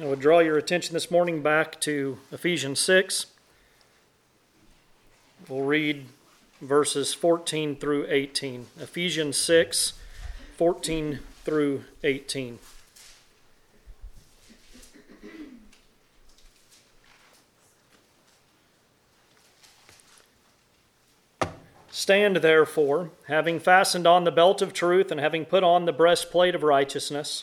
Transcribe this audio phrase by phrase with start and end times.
[0.00, 3.26] I would draw your attention this morning back to Ephesians 6.
[5.48, 6.06] We'll read
[6.60, 8.66] verses 14 through 18.
[8.78, 9.94] Ephesians 6,
[10.56, 12.60] 14 through 18.
[21.90, 26.54] Stand therefore, having fastened on the belt of truth, and having put on the breastplate
[26.54, 27.42] of righteousness,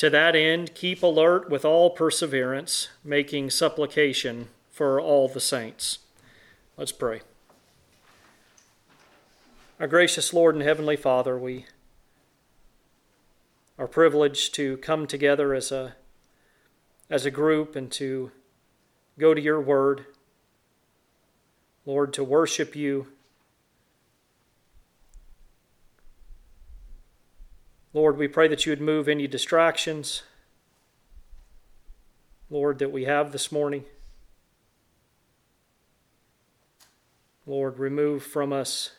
[0.00, 5.98] To that end, keep alert with all perseverance, making supplication for all the saints.
[6.78, 7.20] Let's pray.
[9.78, 11.66] Our gracious Lord and Heavenly Father, we
[13.78, 15.96] are privileged to come together as a,
[17.10, 18.30] as a group and to
[19.18, 20.06] go to your word.
[21.84, 23.08] Lord, to worship you
[27.92, 30.22] Lord, we pray that you would move any distractions,
[32.48, 33.84] Lord, that we have this morning.
[37.46, 38.92] Lord, remove from us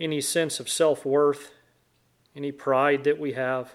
[0.00, 1.52] any sense of self worth,
[2.34, 3.74] any pride that we have.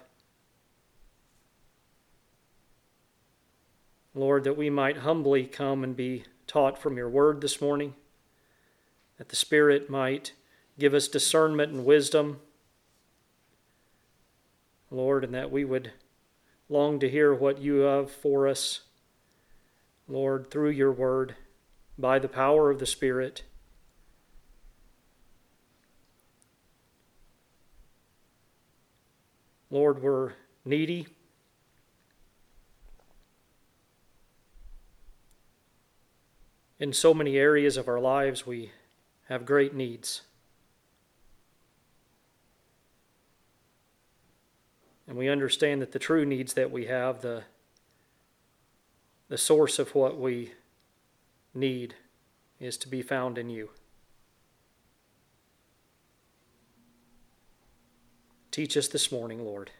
[4.14, 7.94] Lord, that we might humbly come and be taught from your word this morning,
[9.16, 10.32] that the Spirit might
[10.78, 12.38] Give us discernment and wisdom,
[14.92, 15.90] Lord, and that we would
[16.68, 18.82] long to hear what you have for us,
[20.06, 21.34] Lord, through your word,
[21.98, 23.42] by the power of the Spirit.
[29.70, 31.08] Lord, we're needy.
[36.78, 38.70] In so many areas of our lives, we
[39.28, 40.22] have great needs.
[45.08, 47.44] And we understand that the true needs that we have, the,
[49.28, 50.52] the source of what we
[51.54, 51.94] need,
[52.60, 53.70] is to be found in you.
[58.50, 59.70] Teach us this morning, Lord.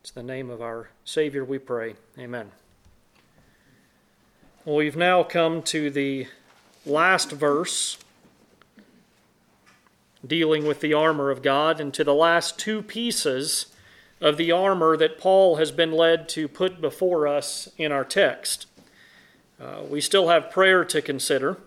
[0.00, 1.94] It's the name of our Savior we pray.
[2.18, 2.52] Amen.
[4.64, 6.26] Well, we've now come to the
[6.86, 7.98] last verse
[10.26, 13.66] dealing with the armor of God, and to the last two pieces
[14.20, 18.66] of the armor that Paul has been led to put before us in our text.
[19.60, 21.58] Uh, we still have prayer to consider,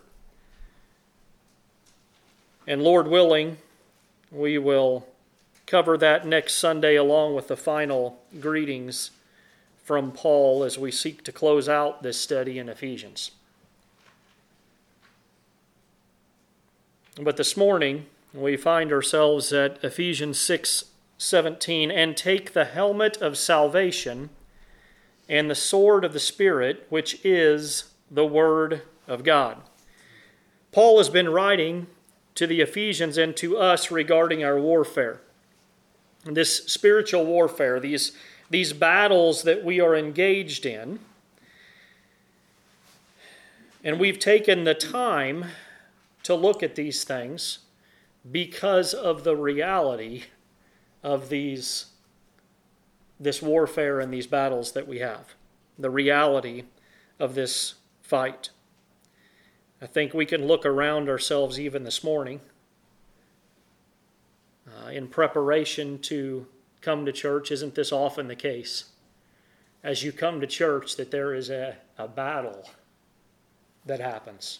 [2.66, 3.57] and Lord willing,
[4.31, 5.07] we will
[5.66, 9.12] cover that next Sunday along with the final greetings
[9.84, 13.31] from Paul as we seek to close out this study in Ephesians.
[17.22, 18.06] But this morning,
[18.42, 20.86] we find ourselves at Ephesians 6
[21.18, 24.30] 17, and take the helmet of salvation
[25.28, 29.58] and the sword of the Spirit, which is the Word of God.
[30.72, 31.88] Paul has been writing
[32.36, 35.22] to the Ephesians and to us regarding our warfare.
[36.24, 38.12] This spiritual warfare, these,
[38.52, 41.00] these battles that we are engaged in.
[43.84, 45.46] And we've taken the time
[46.24, 47.59] to look at these things
[48.31, 50.23] because of the reality
[51.03, 51.88] of these
[53.19, 55.33] this warfare and these battles that we have.
[55.79, 56.65] The reality
[57.19, 58.49] of this fight.
[59.81, 62.41] I think we can look around ourselves even this morning
[64.67, 66.45] uh, in preparation to
[66.81, 67.51] come to church.
[67.51, 68.85] Isn't this often the case?
[69.83, 72.69] As you come to church that there is a, a battle
[73.85, 74.59] that happens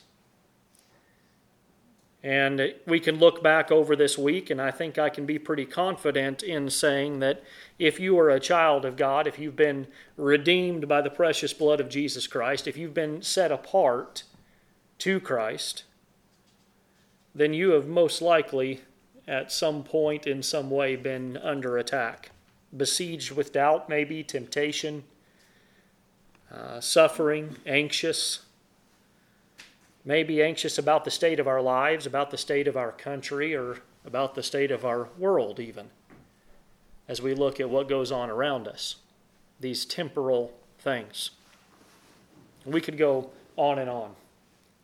[2.23, 5.65] and we can look back over this week, and I think I can be pretty
[5.65, 7.43] confident in saying that
[7.77, 11.79] if you are a child of God, if you've been redeemed by the precious blood
[11.79, 14.23] of Jesus Christ, if you've been set apart
[14.99, 15.83] to Christ,
[17.35, 18.81] then you have most likely,
[19.27, 22.31] at some point in some way, been under attack,
[22.75, 25.03] besieged with doubt, maybe temptation,
[26.51, 28.46] uh, suffering, anxious
[30.07, 33.54] may be anxious about the state of our lives, about the state of our country,
[33.54, 35.89] or about the state of our world, even,
[37.09, 38.95] as we look at what goes on around us.
[39.59, 41.31] these temporal things.
[42.65, 44.15] We could go on and on.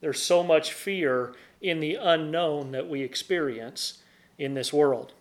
[0.01, 3.99] There's so much fear in the unknown that we experience
[4.37, 5.13] in this world.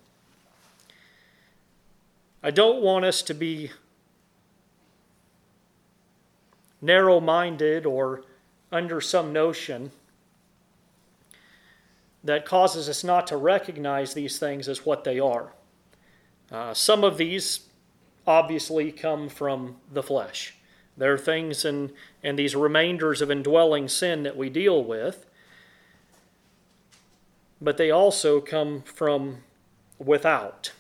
[2.43, 3.71] I don't want us to be
[6.81, 8.25] narrow minded or
[8.73, 9.93] under some notion
[12.25, 15.53] that causes us not to recognize these things as what they are.
[16.51, 17.69] Uh, some of these
[18.27, 20.55] obviously come from the flesh.
[20.97, 21.93] There are things and,
[22.23, 25.27] and these remainders of indwelling sin that we deal with,
[27.61, 29.39] but they also come from
[29.99, 30.73] without.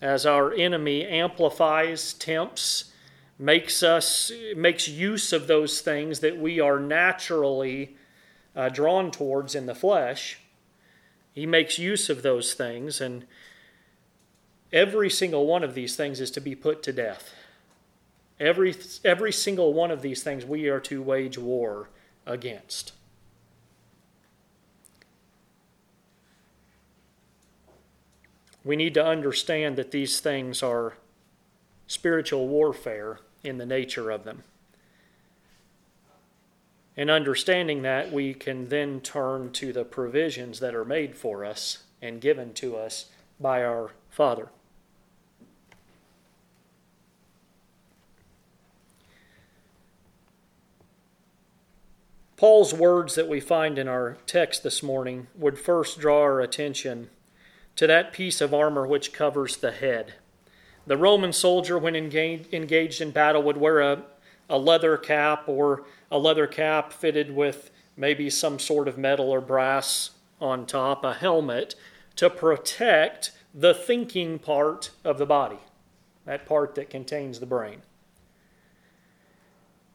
[0.00, 2.92] As our enemy amplifies, tempts,
[3.38, 7.96] makes us makes use of those things that we are naturally
[8.54, 10.38] uh, drawn towards in the flesh.
[11.32, 13.26] He makes use of those things, and
[14.72, 17.32] every single one of these things is to be put to death.
[18.38, 21.88] Every, every single one of these things we are to wage war
[22.26, 22.92] against.
[28.64, 30.94] We need to understand that these things are
[31.86, 34.42] spiritual warfare in the nature of them.
[36.96, 41.84] And understanding that, we can then turn to the provisions that are made for us
[42.00, 43.06] and given to us
[43.40, 44.48] by our Father.
[52.36, 57.08] Paul's words that we find in our text this morning would first draw our attention
[57.76, 60.14] to that piece of armor which covers the head.
[60.86, 64.02] The Roman soldier, when engaged in battle, would wear a,
[64.50, 69.40] a leather cap or a leather cap fitted with maybe some sort of metal or
[69.40, 70.10] brass
[70.40, 71.74] on top, a helmet
[72.16, 75.60] to protect the thinking part of the body,
[76.26, 77.82] that part that contains the brain.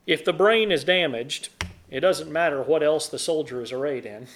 [0.07, 1.50] If the brain is damaged,
[1.89, 4.27] it doesn't matter what else the soldier is arrayed in,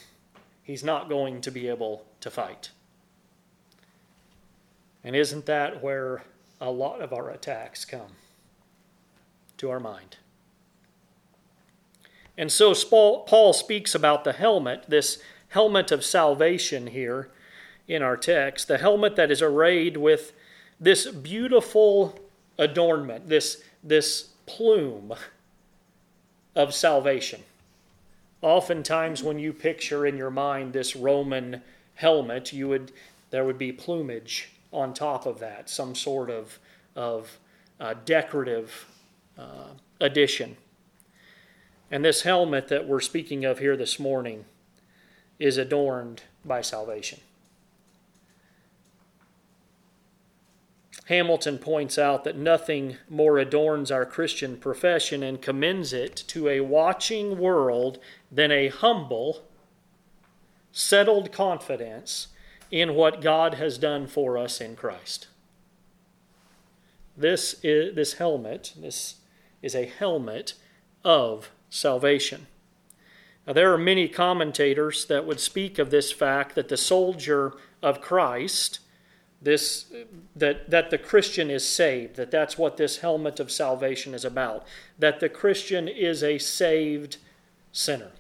[0.62, 2.70] he's not going to be able to fight.
[5.04, 6.24] And isn't that where
[6.64, 8.14] a lot of our attacks come
[9.58, 10.16] to our mind.
[12.38, 17.30] And so Paul speaks about the helmet, this helmet of salvation here
[17.86, 20.32] in our text, the helmet that is arrayed with
[20.80, 22.18] this beautiful
[22.58, 25.14] adornment, this, this plume
[26.56, 27.42] of salvation.
[28.42, 31.62] Oftentimes, when you picture in your mind this Roman
[31.96, 32.94] helmet, you would,
[33.32, 36.60] there would be plumage on top of that, some sort of,
[36.96, 37.38] of
[37.80, 38.88] uh, decorative
[39.38, 39.70] uh,
[40.02, 40.58] addition.
[41.92, 44.46] And this helmet that we're speaking of here this morning
[45.40, 47.20] is adorned by salvation.
[51.06, 56.62] Hamilton points out that nothing more adorns our Christian profession and commends it to a
[56.62, 58.00] watching world
[58.32, 59.44] than a humble,
[60.72, 62.30] settled confidence
[62.74, 65.28] in what God has done for us in Christ.
[67.16, 69.18] This is this helmet, this
[69.62, 70.56] is a helmet
[71.06, 72.48] of salvation.
[73.46, 77.54] Now, there are many commentators that would speak of this fact that the soldier
[77.84, 78.80] of Christ,
[79.40, 79.94] this
[80.36, 84.66] that that the Christian is saved, that that's what this helmet of salvation is about,
[84.98, 87.18] that the Christian is a saved
[87.72, 88.14] sinner.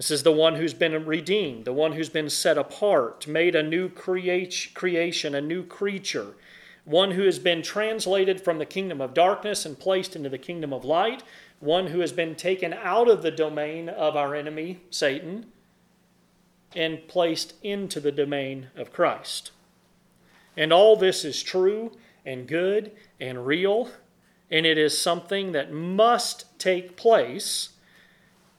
[0.00, 3.62] This is the one who's been redeemed, the one who's been set apart, made a
[3.62, 6.36] new create, creation, a new creature,
[6.86, 10.72] one who has been translated from the kingdom of darkness and placed into the kingdom
[10.72, 11.22] of light,
[11.58, 15.52] one who has been taken out of the domain of our enemy, Satan,
[16.74, 19.50] and placed into the domain of Christ.
[20.56, 21.92] And all this is true
[22.24, 22.90] and good
[23.20, 23.90] and real,
[24.50, 27.74] and it is something that must take place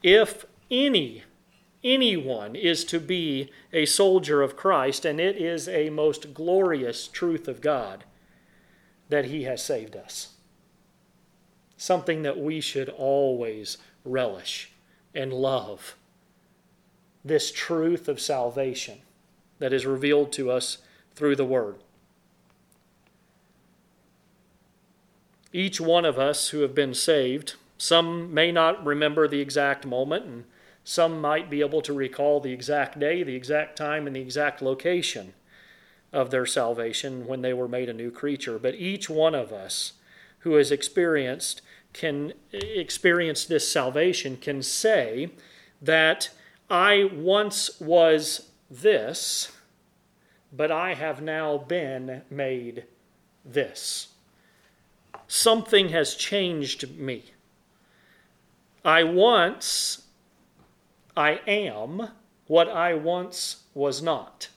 [0.03, 1.23] if any
[1.83, 7.47] anyone is to be a soldier of Christ, and it is a most glorious truth
[7.47, 8.03] of God
[9.09, 10.33] that He has saved us.
[11.77, 14.71] Something that we should always relish
[15.13, 15.95] and love.
[17.23, 18.99] This truth of salvation
[19.59, 20.79] that is revealed to us
[21.13, 21.75] through the Word.
[25.53, 30.25] Each one of us who have been saved, some may not remember the exact moment,
[30.25, 30.43] and
[30.83, 34.61] some might be able to recall the exact day, the exact time, and the exact
[34.61, 35.33] location
[36.11, 38.59] of their salvation when they were made a new creature.
[38.59, 39.93] But each one of us
[40.39, 41.61] who has experienced
[41.93, 45.29] can experience this salvation can say
[45.81, 46.29] that
[46.69, 49.51] I once was this,
[50.51, 52.85] but I have now been made
[53.43, 54.07] this.
[55.31, 57.23] something has changed me.
[58.83, 60.07] I once,
[61.21, 62.09] I am
[62.47, 64.49] what I once was not.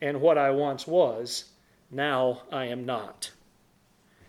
[0.00, 1.46] And what I once was,
[1.90, 3.32] now I am not.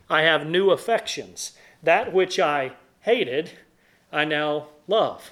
[0.09, 1.51] I have new affections.
[1.83, 2.71] That which I
[3.01, 3.51] hated,
[4.11, 5.29] I now love.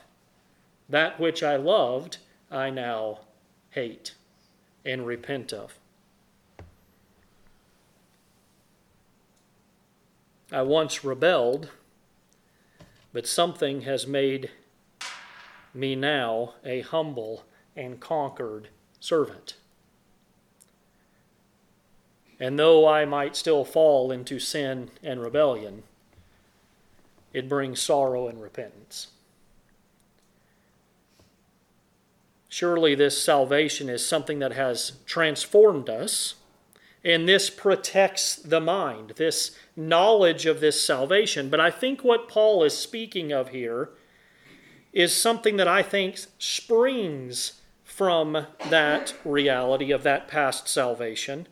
[0.88, 2.17] That which I loved,
[2.51, 3.22] I now
[3.72, 4.13] hate
[4.86, 5.79] and repent of.
[10.51, 11.72] I once rebelled,
[13.12, 14.51] but something has made
[15.75, 17.44] me now a humble
[17.75, 19.55] and conquered servant.
[22.39, 25.84] And though I might still fall into sin and rebellion,
[27.34, 29.08] it brings sorrow and repentance.
[32.50, 36.36] Surely this salvation is something that has transformed us,
[37.03, 41.50] and this protects the mind, this knowledge of this salvation.
[41.50, 43.89] But I think what Paul is speaking of here
[44.96, 51.48] is something that I think springs from that reality of that past salvation.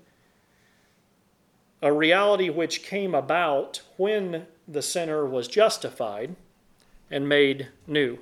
[1.82, 6.38] A reality which came about when the sinner was justified
[7.12, 8.20] and made new.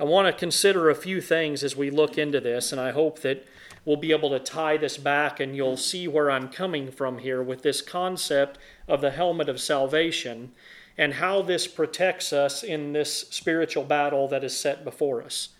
[0.00, 3.20] I want to consider a few things as we look into this, and I hope
[3.20, 3.46] that
[3.84, 7.42] we'll be able to tie this back and you'll see where I'm coming from here
[7.42, 10.52] with this concept of the helmet of salvation
[10.96, 15.50] and how this protects us in this spiritual battle that is set before us.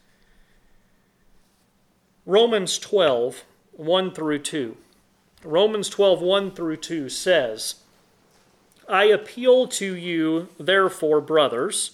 [2.27, 4.77] Romans 12, 1 through 2.
[5.43, 7.77] Romans 12, 1 through 2 says,
[8.89, 11.93] I appeal to you, therefore, brothers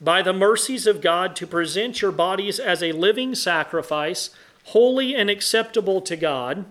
[0.00, 4.30] by the mercies of God to present your bodies as a living sacrifice,
[4.64, 6.64] holy and acceptable to God,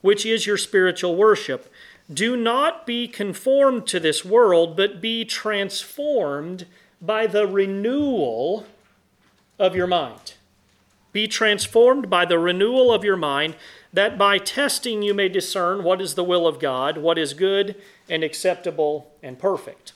[0.00, 1.72] which is your spiritual worship.
[2.12, 6.66] Do not be conformed to this world, but be transformed
[7.00, 8.66] by the renewal
[9.58, 10.34] of your mind.
[11.12, 13.56] Be transformed by the renewal of your mind,
[13.92, 17.76] that by testing you may discern what is the will of God, what is good
[18.08, 19.92] and acceptable and perfect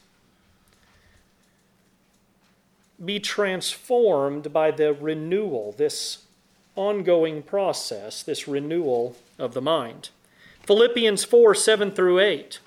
[3.03, 6.25] be transformed by the renewal, this
[6.75, 10.11] ongoing process, this renewal of the mind.
[10.69, 12.61] Philippians 4 7 through 8.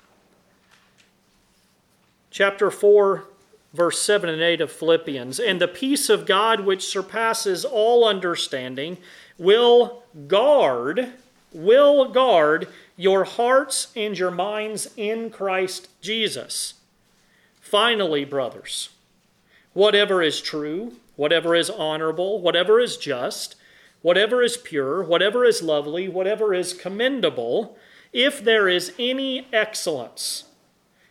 [2.32, 3.24] Chapter 4,
[3.72, 5.38] verse 7 and 8 of Philippians.
[5.38, 8.98] And the peace of God, which surpasses all understanding,
[9.38, 11.12] will guard,
[11.52, 12.66] will guard
[12.96, 16.74] your hearts and your minds in Christ Jesus.
[17.60, 18.88] Finally, brothers,
[19.74, 23.54] whatever is true, whatever is honorable, whatever is just,
[24.00, 27.78] whatever is pure, whatever is lovely, whatever is commendable,
[28.12, 30.44] if there is any excellence,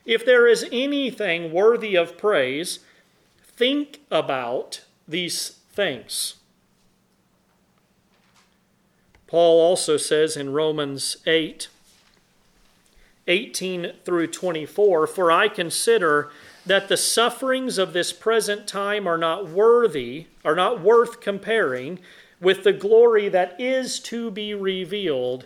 [0.06, 2.80] if there is anything worthy of praise,
[3.44, 6.36] think about these things.
[9.28, 11.70] Paul also says in Romans 8,
[13.28, 16.30] 18 through 24, For I consider
[16.66, 22.00] that the sufferings of this present time are not worthy, are not worth comparing
[22.42, 25.46] with the glory that is to be revealed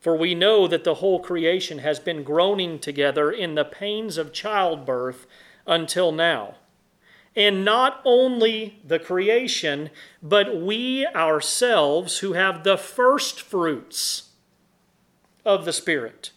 [0.00, 4.32] For we know that the whole creation has been groaning together in the pains of
[4.32, 5.26] childbirth
[5.66, 6.56] until now.
[7.36, 9.90] And not only the creation,
[10.22, 14.30] but we ourselves who have the first fruits
[15.44, 16.32] of the Spirit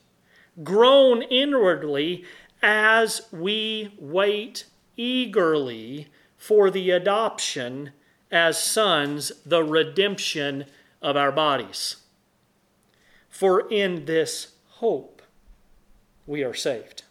[0.63, 2.23] groan inwardly
[2.61, 4.65] as we wait
[4.95, 7.91] eagerly for the adoption
[8.31, 10.65] as sons, the redemption
[11.01, 12.02] of our bodies.
[13.43, 15.21] For in this hope
[16.25, 17.03] we are saved.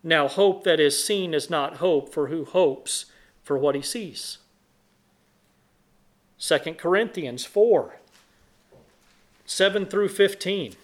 [0.00, 3.06] Now, hope that is seen is not hope, for who hopes
[3.42, 4.38] for what he sees?
[6.38, 7.96] 2 Corinthians 4
[9.46, 10.74] 7 through 15.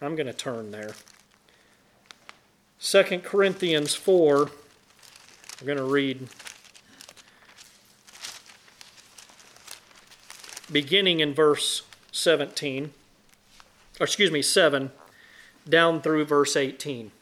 [0.00, 0.92] I'm going to turn there.
[2.80, 4.50] 2 Corinthians 4, we're
[5.66, 6.28] going to read
[10.70, 11.82] beginning in verse
[12.12, 12.92] 17,
[14.00, 14.90] or excuse me, 7,
[15.68, 17.12] down through verse 18.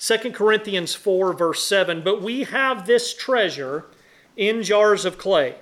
[0.00, 3.86] 2 Corinthians 4, verse 7 But we have this treasure
[4.36, 5.54] in jars of clay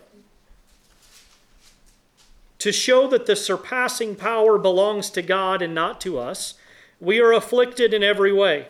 [2.58, 6.54] to show that the surpassing power belongs to God and not to us.
[7.00, 8.68] We are afflicted in every way,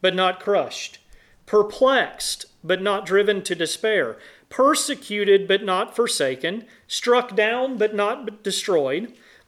[0.00, 0.98] but not crushed,
[1.46, 4.16] perplexed, but not driven to despair,
[4.48, 9.12] persecuted, but not forsaken, struck down, but not destroyed,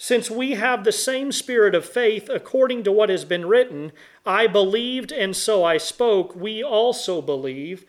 [0.00, 3.90] Since we have the same spirit of faith, according to what has been written,
[4.24, 7.84] I believed and so I spoke, we also believe,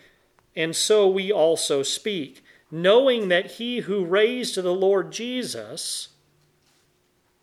[0.56, 6.10] and so we also speak knowing that he who raised the Lord Jesus,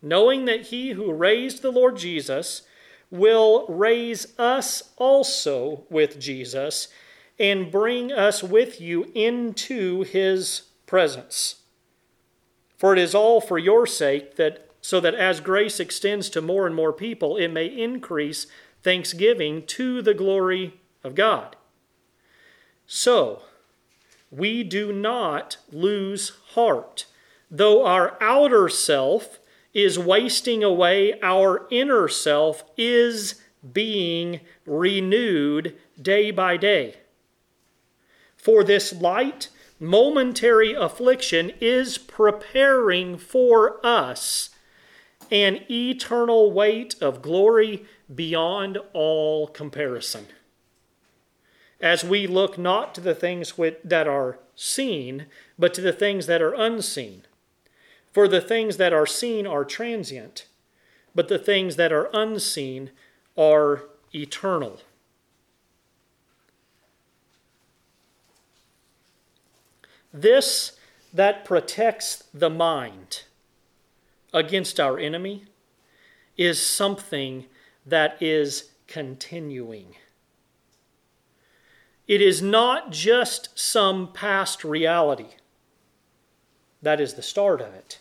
[0.00, 2.62] knowing that he who raised the Lord Jesus
[3.10, 6.88] will raise us also with Jesus
[7.38, 11.56] and bring us with you into his presence.
[12.76, 16.66] For it is all for your sake that so that as grace extends to more
[16.66, 18.46] and more people, it may increase
[18.82, 21.56] thanksgiving to the glory of God.
[22.86, 23.42] So,
[24.30, 27.06] we do not lose heart.
[27.50, 29.40] Though our outer self
[29.74, 33.40] is wasting away, our inner self is
[33.72, 36.96] being renewed day by day.
[38.36, 44.50] For this light, momentary affliction is preparing for us
[45.30, 50.26] an eternal weight of glory beyond all comparison
[51.80, 55.26] as we look not to the things that are seen,
[55.58, 57.22] but to the things that are unseen.
[58.12, 60.46] For the things that are seen are transient,
[61.14, 62.90] but the things that are unseen
[63.36, 63.82] are
[64.14, 64.80] eternal.
[70.16, 70.72] This
[71.12, 73.24] that protects the mind
[74.32, 75.44] against our enemy
[76.38, 77.44] is something
[77.84, 79.94] that is continuing.
[82.08, 85.34] It is not just some past reality.
[86.80, 87.98] That is the start of it.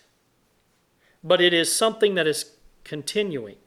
[1.22, 2.52] But it is something that is
[2.86, 3.58] continuing.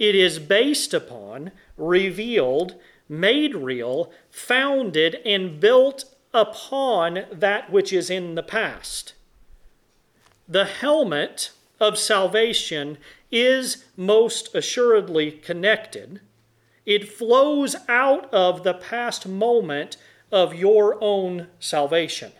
[0.00, 2.74] It is based upon, revealed,
[3.08, 9.14] made real, founded, and built upon that which is in the past.
[10.48, 12.98] The helmet of salvation
[13.30, 16.20] is most assuredly connected
[16.84, 19.96] it flows out of the past moment
[20.30, 22.32] of your own salvation.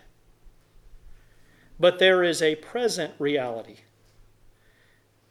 [1.79, 3.77] But there is a present reality,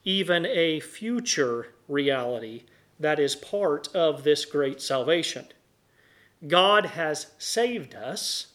[0.05, 2.65] even a future reality
[2.99, 5.47] that is part of this great salvation.
[6.47, 8.49] God has saved us,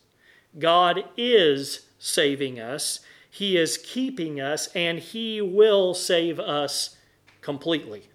[0.60, 6.98] God is saving us, He is keeping us, and He will save us
[7.41, 8.10] completely.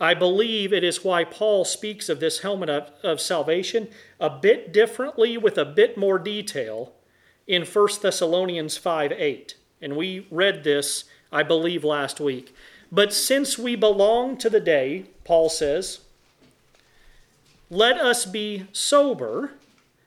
[0.00, 4.72] I believe it is why Paul speaks of this helmet of, of salvation a bit
[4.72, 6.92] differently with a bit more detail
[7.46, 9.56] in 1 Thessalonians 5 8.
[9.80, 12.54] And we read this, I believe, last week.
[12.90, 16.00] But since we belong to the day, Paul says,
[17.70, 19.52] let us be sober,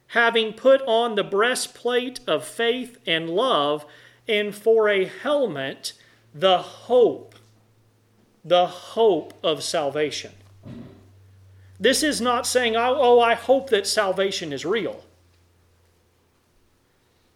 [0.07, 3.85] having put on the breastplate of faith and love,
[4.27, 5.93] and for a helmet,
[6.33, 7.35] the hope
[8.47, 10.31] the hope of salvation.
[11.79, 15.03] This is not saying, oh, oh, I hope that salvation is real.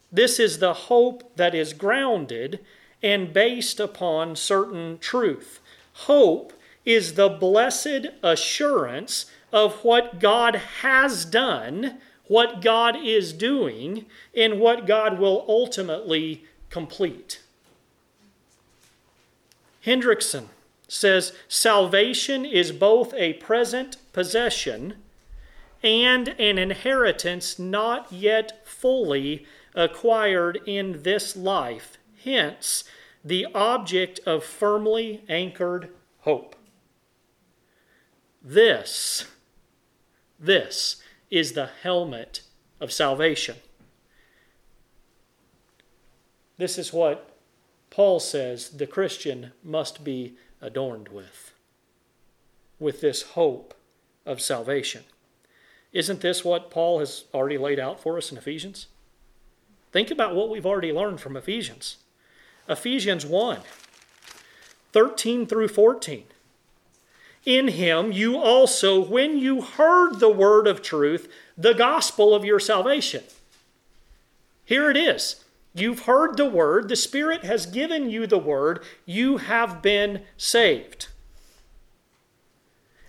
[0.10, 2.60] This is the hope that is grounded
[3.03, 5.60] and based upon certain truth.
[5.93, 6.53] Hope
[6.86, 11.99] is the blessed assurance of what God has done,
[12.31, 17.41] what God is doing, and what God will ultimately complete.
[19.85, 20.45] Hendriksen
[20.87, 24.93] says salvation is both a present possession
[25.83, 32.85] and an inheritance not yet fully acquired in this life, hence,
[33.25, 35.89] the object of firmly anchored
[36.21, 36.55] hope.
[38.41, 39.25] This,
[40.39, 41.00] this
[41.31, 42.41] is the helmet
[42.79, 43.55] of salvation.
[46.57, 47.35] This is what
[47.89, 51.53] Paul says the Christian must be adorned with,
[52.79, 53.73] with this hope
[54.25, 55.03] of salvation.
[55.91, 58.87] Isn't this what Paul has already laid out for us in Ephesians?
[59.91, 61.97] Think about what we've already learned from Ephesians.
[62.69, 63.59] Ephesians 1
[64.93, 66.25] 13 through 14.
[67.45, 72.60] In him you also, when you heard the word of truth, the gospel of your
[72.60, 73.23] salvation.
[74.63, 75.43] Here it is.
[75.73, 81.08] You've heard the word, the Spirit has given you the word, you have been saved.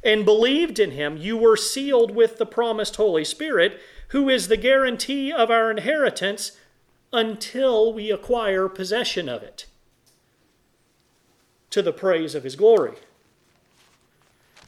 [0.05, 4.57] And believed in him, you were sealed with the promised Holy Spirit, who is the
[4.57, 6.59] guarantee of our inheritance
[7.13, 9.67] until we acquire possession of it,
[11.71, 12.97] to the praise of his glory.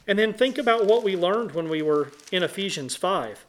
[0.07, 3.45] And then think about what we learned when we were in Ephesians 5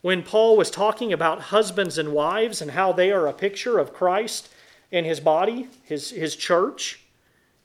[0.00, 3.92] when Paul was talking about husbands and wives and how they are a picture of
[3.92, 4.48] Christ
[4.92, 7.00] and his body, his, his church.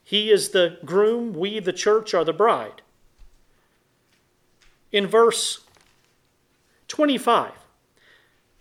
[0.03, 2.81] He is the groom, we, the church, are the bride.
[4.91, 5.61] In verse
[6.87, 7.51] 25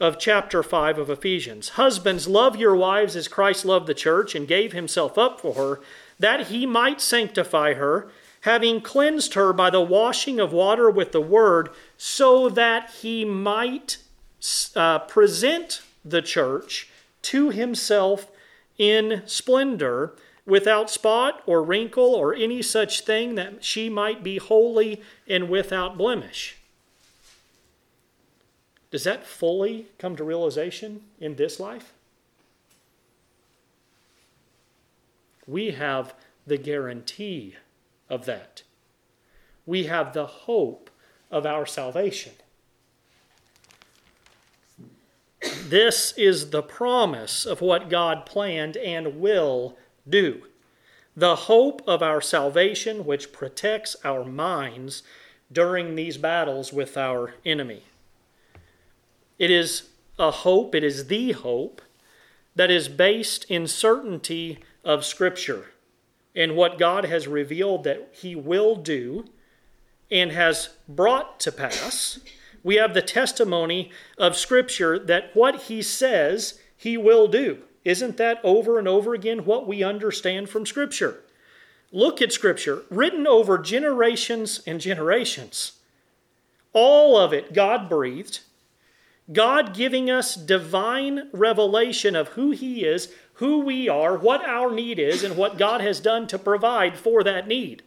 [0.01, 4.46] of chapter 5 of Ephesians Husbands, love your wives as Christ loved the church and
[4.46, 5.81] gave himself up for her,
[6.18, 8.11] that he might sanctify her
[8.43, 13.99] having cleansed her by the washing of water with the word, so that he might
[14.75, 16.89] uh, present the church
[17.23, 18.31] to himself
[18.79, 20.13] in splendor,
[20.45, 25.97] without spot or wrinkle or any such thing, that she might be holy and without
[25.97, 26.57] blemish.
[28.91, 31.93] Does that fully come to realization in this life?
[35.47, 36.15] We have
[36.47, 37.57] the guarantee
[38.12, 38.62] of that.
[39.64, 40.90] We have the hope
[41.31, 42.33] of our salvation.
[45.64, 50.42] This is the promise of what God planned and will do.
[51.16, 55.03] The hope of our salvation, which protects our minds
[55.51, 57.83] during these battles with our enemy.
[59.38, 61.81] It is a hope, it is the hope
[62.55, 65.72] that is based in certainty of Scripture
[66.35, 69.27] in what God has revealed that He will do
[70.11, 72.21] and has brought to pass.
[72.62, 77.59] We have the testimony of Scripture that what He says He will do.
[77.85, 81.21] Isn't that over and over again what we understand from Scripture?
[81.90, 85.73] Look at Scripture, written over generations and generations.
[86.73, 88.40] All of it God breathed.
[89.31, 94.99] God giving us divine revelation of who He is, who we are, what our need
[94.99, 97.83] is, and what God has done to provide for that need.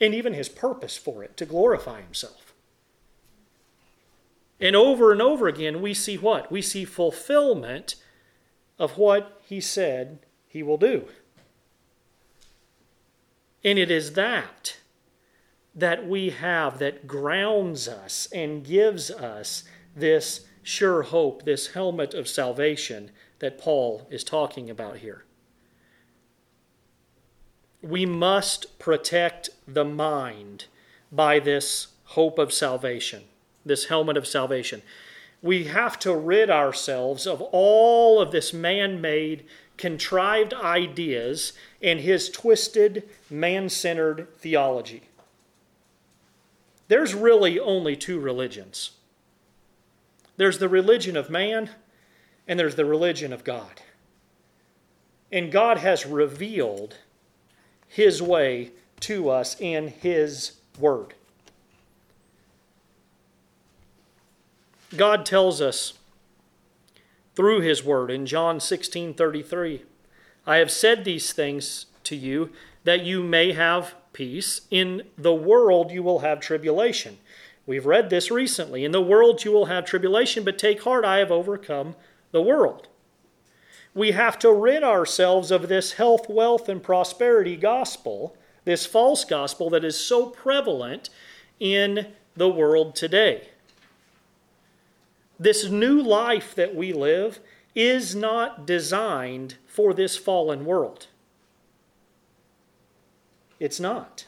[0.00, 2.54] And even his purpose for it, to glorify himself.
[4.60, 6.50] And over and over again, we see what?
[6.50, 7.96] We see fulfillment
[8.78, 11.06] of what he said he will do.
[13.62, 14.76] And it is that
[15.74, 22.28] that we have that grounds us and gives us this sure hope, this helmet of
[22.28, 25.24] salvation that Paul is talking about here.
[27.82, 30.66] We must protect the mind
[31.10, 33.24] by this hope of salvation,
[33.64, 34.82] this helmet of salvation.
[35.42, 39.44] We have to rid ourselves of all of this man made,
[39.78, 45.04] contrived ideas and his twisted, man centered theology.
[46.90, 48.90] There's really only two religions
[50.36, 51.68] there's the religion of man,
[52.48, 53.82] and there's the religion of God.
[55.30, 56.96] And God has revealed
[57.86, 61.12] His way to us in His Word.
[64.96, 65.92] God tells us
[67.36, 69.82] through His Word in John 16 33,
[70.46, 72.50] I have said these things to you
[72.84, 74.62] that you may have peace.
[74.70, 77.18] In the world you will have tribulation.
[77.66, 78.84] We've read this recently.
[78.84, 81.94] In the world you will have tribulation, but take heart, I have overcome
[82.32, 82.88] the world.
[83.94, 89.70] We have to rid ourselves of this health, wealth, and prosperity gospel, this false gospel
[89.70, 91.10] that is so prevalent
[91.58, 93.48] in the world today.
[95.38, 97.40] This new life that we live
[97.74, 101.06] is not designed for this fallen world.
[103.60, 104.24] It's not.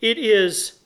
[0.00, 0.80] It is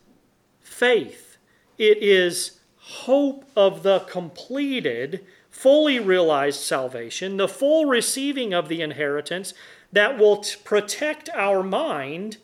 [0.61, 1.39] faith.
[1.79, 9.55] It is hope of the completed, fully realized salvation, the full receiving of the inheritance
[9.93, 12.39] that will t- protect our mind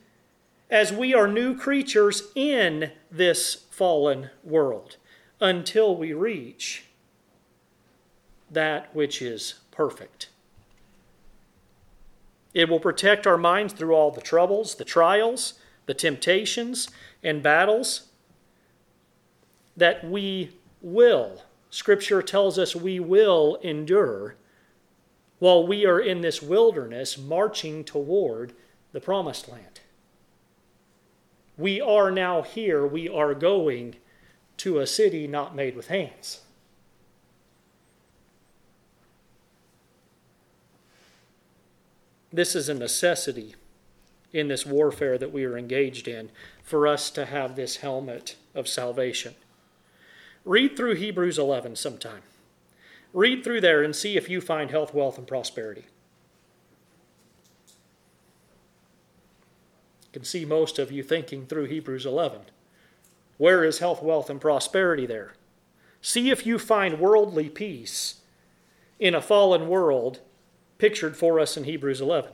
[0.70, 4.96] as we are new creatures in this fallen world
[5.40, 6.84] until we reach
[8.50, 10.28] that which is perfect.
[12.54, 15.54] It will protect our minds through all the troubles, the trials,
[15.86, 16.88] the temptations
[17.22, 18.08] and battles
[19.76, 24.36] that we will, Scripture tells us we will endure
[25.40, 28.52] while we are in this wilderness marching toward
[28.92, 29.80] the promised land.
[31.58, 33.96] We are now here, we are going
[34.58, 36.42] to a city not made with hands.
[42.34, 43.54] This is a necessity
[44.32, 46.30] in this warfare that we are engaged in
[46.64, 49.36] for us to have this helmet of salvation.
[50.44, 52.22] Read through Hebrews 11 sometime.
[53.12, 55.84] Read through there and see if you find health, wealth, and prosperity.
[60.12, 62.40] Can see most of you thinking through Hebrews 11.
[63.38, 65.34] Where is health, wealth, and prosperity there?
[66.02, 68.22] See if you find worldly peace
[68.98, 70.18] in a fallen world
[70.78, 72.30] pictured for us in Hebrews 11.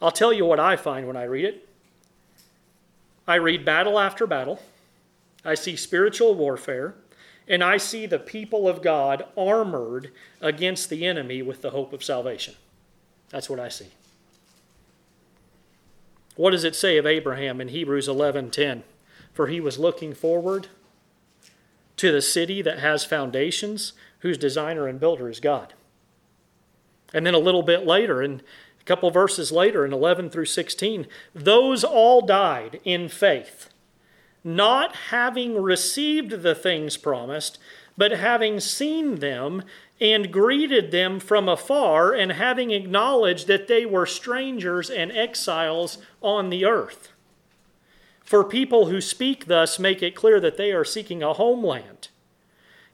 [0.00, 1.68] I'll tell you what I find when I read it.
[3.26, 4.62] I read battle after battle,
[5.44, 6.94] I see spiritual warfare,
[7.46, 10.10] and I see the people of God armored
[10.40, 12.54] against the enemy with the hope of salvation.
[13.30, 13.88] That's what I see.
[16.36, 18.84] What does it say of Abraham in Hebrews 11:10?
[19.32, 20.68] For he was looking forward
[21.96, 25.74] to the city that has foundations, whose designer and builder is God.
[27.12, 28.42] And then a little bit later, and
[28.80, 33.70] a couple verses later, in 11 through 16, those all died in faith,
[34.44, 37.58] not having received the things promised,
[37.96, 39.62] but having seen them
[40.00, 46.50] and greeted them from afar, and having acknowledged that they were strangers and exiles on
[46.50, 47.10] the earth.
[48.22, 52.08] For people who speak thus make it clear that they are seeking a homeland.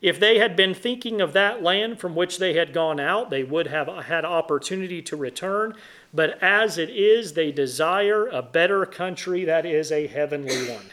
[0.04, 3.42] If they had been thinking of that land from which they had gone out, they
[3.42, 5.72] would have had opportunity to return.
[6.12, 10.84] But as it is, they desire a better country that is a heavenly one.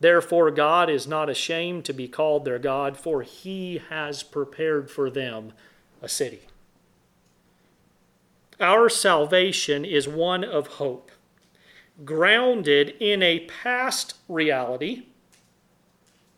[0.00, 5.08] Therefore, God is not ashamed to be called their God, for he has prepared for
[5.08, 5.54] them
[6.02, 6.42] a city.
[8.60, 11.10] Our salvation is one of hope,
[12.04, 15.04] grounded in a past reality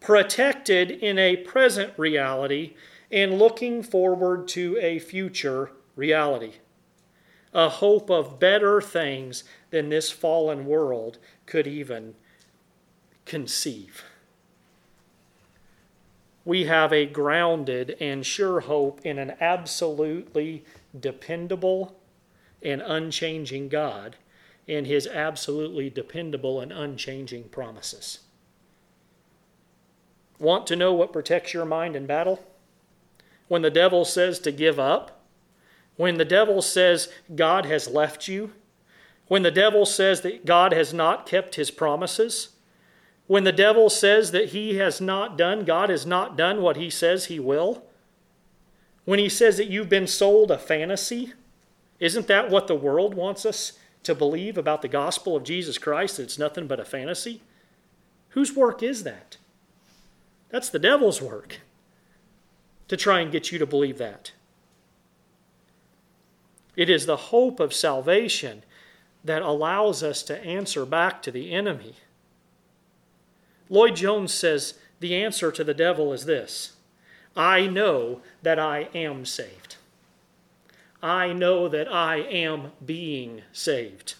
[0.00, 2.74] protected in a present reality
[3.10, 6.54] and looking forward to a future reality.
[7.52, 12.14] A hope of better things than this fallen world could even
[13.24, 14.04] conceive.
[16.44, 20.64] We have a grounded and sure hope in an absolutely
[20.98, 21.96] dependable
[22.62, 24.16] and unchanging God
[24.66, 28.20] and his absolutely dependable and unchanging promises.
[30.40, 32.42] Want to know what protects your mind in battle?
[33.46, 35.20] When the devil says to give up,
[35.96, 38.52] when the devil says God has left you,
[39.28, 42.48] when the devil says that God has not kept his promises,
[43.26, 46.88] when the devil says that he has not done, God has not done what he
[46.90, 47.84] says he will,
[49.04, 51.34] when he says that you've been sold a fantasy,
[51.98, 53.74] isn't that what the world wants us
[54.04, 56.16] to believe about the gospel of Jesus Christ?
[56.16, 57.42] That it's nothing but a fantasy?
[58.30, 59.36] Whose work is that?
[60.50, 61.60] That's the devil's work
[62.88, 64.32] to try and get you to believe that.
[66.76, 68.62] It is the hope of salvation
[69.24, 71.94] that allows us to answer back to the enemy.
[73.68, 76.72] Lloyd Jones says the answer to the devil is this
[77.36, 79.76] I know that I am saved.
[81.02, 84.14] I know that I am being saved.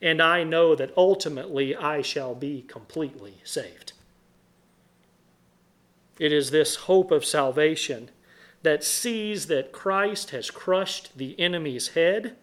[0.00, 3.92] And I know that ultimately I shall be completely saved.
[6.22, 8.08] It is this hope of salvation
[8.62, 12.36] that sees that Christ has crushed the enemy's head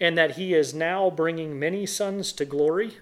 [0.00, 2.96] and that he is now bringing many sons to glory.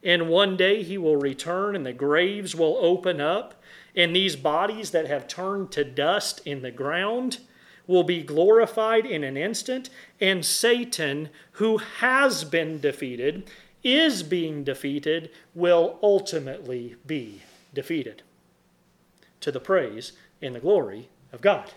[0.00, 3.60] And one day he will return and the graves will open up,
[3.96, 7.40] and these bodies that have turned to dust in the ground
[7.88, 13.50] will be glorified in an instant, and Satan, who has been defeated,
[13.82, 17.42] is being defeated, will ultimately be
[17.74, 18.22] defeated
[19.40, 21.72] to the praise and the glory of God.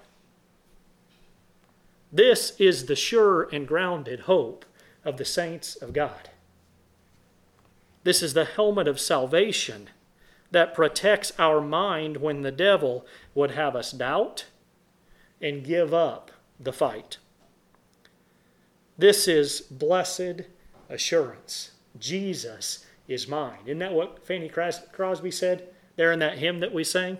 [2.11, 4.65] This is the sure and grounded hope
[5.05, 6.29] of the saints of God.
[8.03, 9.89] This is the helmet of salvation
[10.51, 14.45] that protects our mind when the devil would have us doubt
[15.41, 17.17] and give up the fight.
[18.97, 20.41] This is blessed
[20.89, 21.71] assurance.
[21.97, 23.59] Jesus is mine.
[23.65, 27.19] Isn't that what Fanny Crosby said there in that hymn that we sang?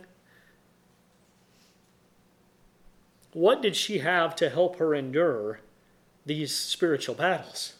[3.33, 5.59] What did she have to help her endure
[6.25, 7.73] these spiritual battles?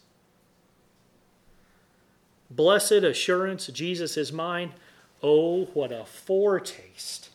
[2.52, 4.74] Blessed assurance, Jesus is mine.
[5.22, 7.30] Oh, what a foretaste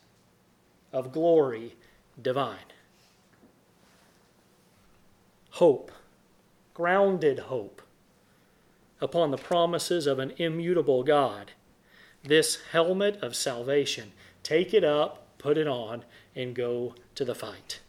[0.92, 1.76] of glory
[2.20, 2.70] divine.
[5.50, 5.92] Hope,
[6.72, 7.82] grounded hope
[9.00, 11.52] upon the promises of an immutable God.
[12.22, 14.12] This helmet of salvation.
[14.42, 17.80] Take it up, put it on, and go to the fight.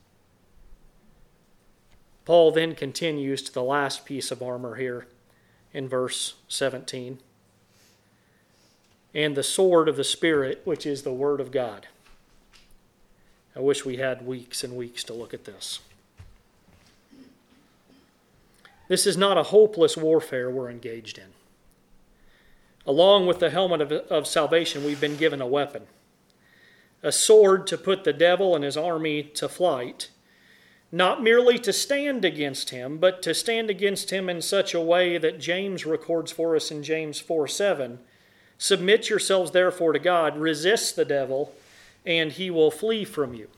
[2.26, 5.08] Paul then continues to the last piece of armor here
[5.74, 7.20] in verse 17
[9.14, 11.88] and the sword of the Spirit, which is the Word of God.
[13.56, 15.80] I wish we had weeks and weeks to look at this.
[18.90, 21.34] This is not a hopeless warfare we're engaged in.
[22.86, 25.84] Along with the helmet of, of salvation, we've been given a weapon
[27.06, 30.10] a sword to put the devil and his army to flight,
[30.92, 35.18] not merely to stand against him, but to stand against him in such a way
[35.18, 38.00] that James records for us in James 4 7.
[38.58, 41.54] Submit yourselves therefore to God, resist the devil,
[42.06, 43.50] and he will flee from you.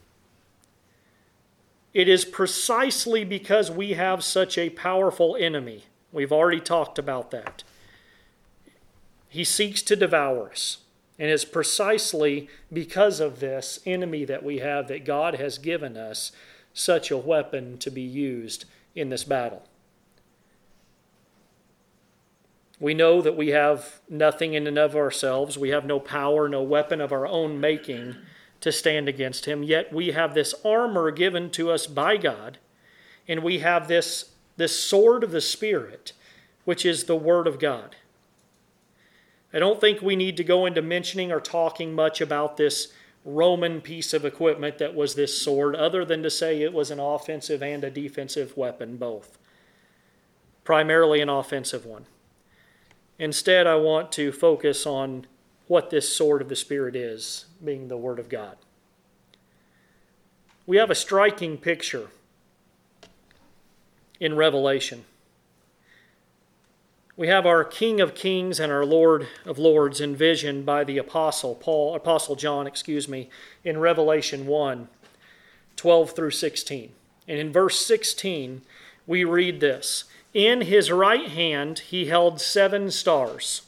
[1.93, 5.85] It is precisely because we have such a powerful enemy.
[6.11, 7.63] We've already talked about that.
[9.29, 10.79] He seeks to devour us.
[11.19, 16.31] And it's precisely because of this enemy that we have that God has given us
[16.77, 19.63] such a weapon to be used in this battle.
[22.79, 25.57] We know that we have nothing in and of ourselves.
[25.57, 28.15] We have no power, no weapon of our own making
[28.61, 29.63] to stand against him.
[29.63, 32.59] Yet we have this armor given to us by God,
[33.27, 36.13] and we have this, this sword of the Spirit,
[36.65, 37.95] which is the Word of God.
[39.51, 42.93] I don't think we need to go into mentioning or talking much about this
[43.27, 46.99] Roman piece of equipment that was this sword, other than to say it was an
[46.99, 49.37] offensive and a defensive weapon, both.
[50.63, 52.05] Primarily an offensive one.
[53.19, 55.27] Instead, I want to focus on
[55.67, 58.55] what this sword of the Spirit is, being the Word of God.
[60.65, 62.07] We have a striking picture
[64.21, 65.03] in Revelation
[67.17, 71.55] we have our King of Kings and our Lord of Lords envisioned by the apostle
[71.55, 73.29] Paul apostle John, excuse me,
[73.63, 74.87] in Revelation 1,
[75.75, 76.91] 12 through 16.
[77.27, 78.61] And in verse 16,
[79.07, 80.03] we read this
[80.35, 83.63] In his right hand he held seven stars.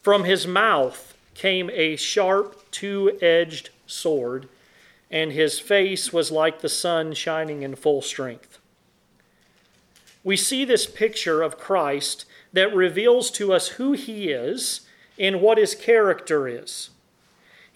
[0.00, 4.48] From his mouth came a sharp, two edged sword,
[5.10, 8.58] and his face was like the sun shining in full strength.
[10.24, 14.82] We see this picture of Christ that reveals to us who he is
[15.18, 16.90] and what his character is.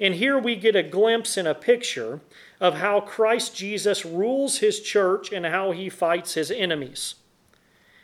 [0.00, 2.20] And here we get a glimpse and a picture
[2.60, 7.14] of how Christ Jesus rules his church and how he fights his enemies.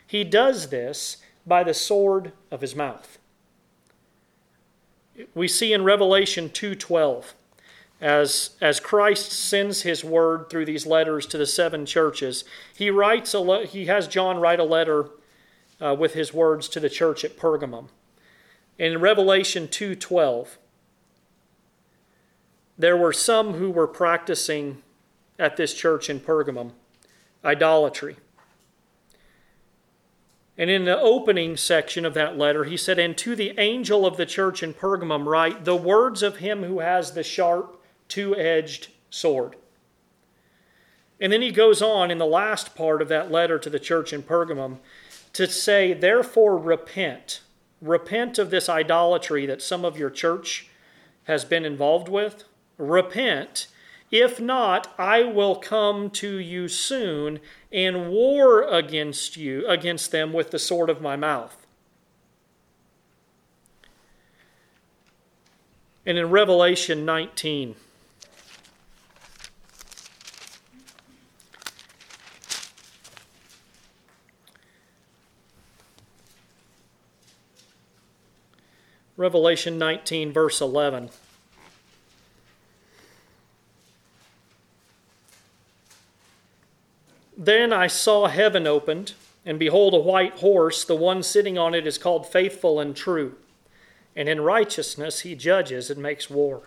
[0.05, 3.17] He does this by the sword of his mouth.
[5.35, 7.33] We see in Revelation 2:12
[7.99, 12.43] as, as Christ sends his word through these letters to the seven churches,
[12.75, 15.09] he writes a le- he has John write a letter
[15.81, 17.87] uh, with his words to the church at Pergamum.
[18.77, 20.57] In Revelation 2:12,
[22.77, 24.81] there were some who were practicing
[25.37, 26.71] at this church in Pergamum
[27.43, 28.17] idolatry.
[30.57, 34.17] And in the opening section of that letter, he said, And to the angel of
[34.17, 38.89] the church in Pergamum, write the words of him who has the sharp, two edged
[39.09, 39.55] sword.
[41.19, 44.11] And then he goes on in the last part of that letter to the church
[44.11, 44.77] in Pergamum
[45.33, 47.41] to say, therefore, repent.
[47.81, 50.69] Repent of this idolatry that some of your church
[51.23, 52.43] has been involved with.
[52.77, 53.67] Repent.
[54.11, 57.39] If not, I will come to you soon
[57.71, 61.65] and war against you, against them with the sword of my mouth.
[66.05, 67.75] And in Revelation 19,
[79.21, 81.11] Revelation 19, verse 11.
[87.37, 89.13] Then I saw heaven opened,
[89.45, 90.83] and behold, a white horse.
[90.83, 93.35] The one sitting on it is called Faithful and True,
[94.15, 96.63] and in righteousness he judges and makes war.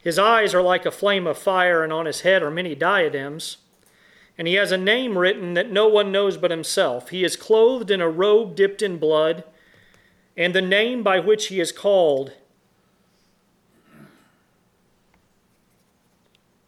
[0.00, 3.56] His eyes are like a flame of fire, and on his head are many diadems.
[4.38, 7.08] And he has a name written that no one knows but himself.
[7.08, 9.42] He is clothed in a robe dipped in blood
[10.36, 12.32] and the name by which he is called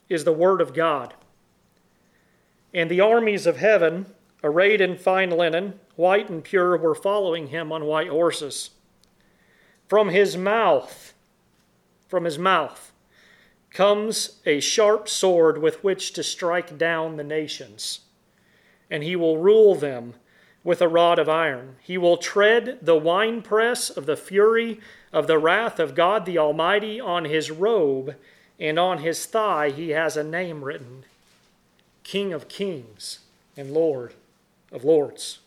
[0.09, 1.14] is the Word of God.
[2.73, 4.07] And the armies of heaven
[4.45, 8.71] arrayed in fine linen, white and pure, were following him on white horses.
[9.89, 11.14] From his mouth,
[12.07, 12.93] from his mouth,
[13.71, 18.01] comes a sharp sword with which to strike down the nations,
[18.91, 20.14] and he will rule them
[20.67, 21.77] with a rod of iron.
[21.81, 24.81] He will tread the winepress of the fury
[25.12, 28.17] of the wrath of God the Almighty on his robe,
[28.59, 31.05] and on his thigh he has a name written
[32.03, 33.21] King of Kings
[33.57, 34.14] and Lord
[34.73, 35.39] of Lords.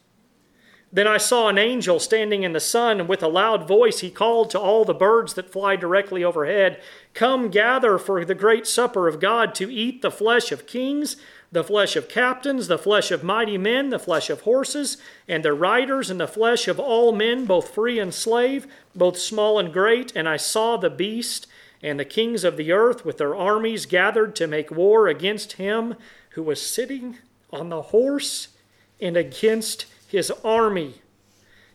[0.91, 4.09] Then I saw an angel standing in the sun, and with a loud voice he
[4.09, 6.79] called to all the birds that fly directly overhead
[7.13, 11.17] Come gather for the great supper of God to eat the flesh of kings,
[11.51, 14.97] the flesh of captains, the flesh of mighty men, the flesh of horses
[15.27, 19.57] and their riders, and the flesh of all men, both free and slave, both small
[19.57, 20.15] and great.
[20.15, 21.47] And I saw the beast
[21.81, 25.95] and the kings of the earth with their armies gathered to make war against him
[26.31, 27.17] who was sitting
[27.51, 28.49] on the horse
[29.01, 31.01] and against his army.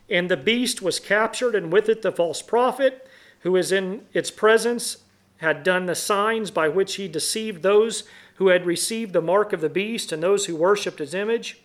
[0.09, 3.07] And the beast was captured, and with it the false prophet,
[3.39, 4.97] who is in its presence,
[5.37, 8.03] had done the signs by which he deceived those
[8.35, 11.59] who had received the mark of the beast and those who worshipped his image.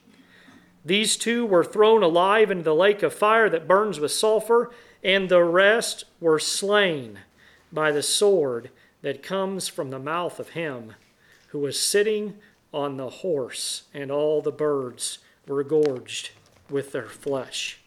[0.85, 4.71] These two were thrown alive into the lake of fire that burns with sulfur,
[5.03, 7.19] and the rest were slain
[7.73, 8.71] by the sword
[9.03, 10.95] that comes from the mouth of him
[11.49, 12.37] who was sitting
[12.73, 16.31] on the horse, and all the birds were gorged
[16.69, 17.81] with their flesh.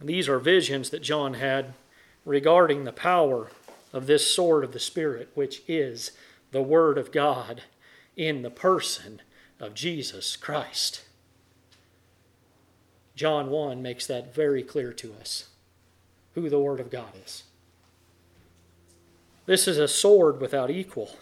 [0.00, 1.74] These are visions that John had
[2.24, 3.48] regarding the power
[3.92, 6.12] of this sword of the Spirit, which is
[6.52, 7.62] the Word of God
[8.16, 9.20] in the person
[9.58, 11.02] of Jesus Christ.
[13.16, 15.48] John 1 makes that very clear to us
[16.34, 17.42] who the Word of God is.
[19.46, 21.16] This is a sword without equal.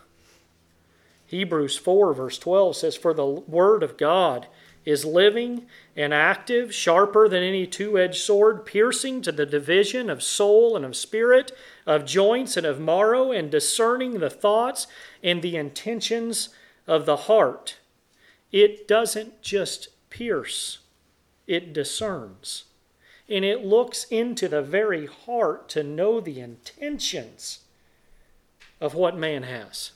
[1.27, 4.47] Hebrews 4, verse 12 says, For the Word of God
[4.87, 5.67] is living
[5.97, 10.85] and active, sharper than any two edged sword, piercing to the division of soul and
[10.85, 11.51] of spirit,
[11.85, 14.87] of joints and of marrow, and discerning the thoughts
[15.23, 16.51] and the intentions
[16.87, 17.79] of the heart.
[18.53, 20.79] It doesn't just pierce,
[21.47, 22.65] it discerns.
[23.29, 27.65] And it looks into the very heart to know the intentions
[28.81, 29.91] of what man has.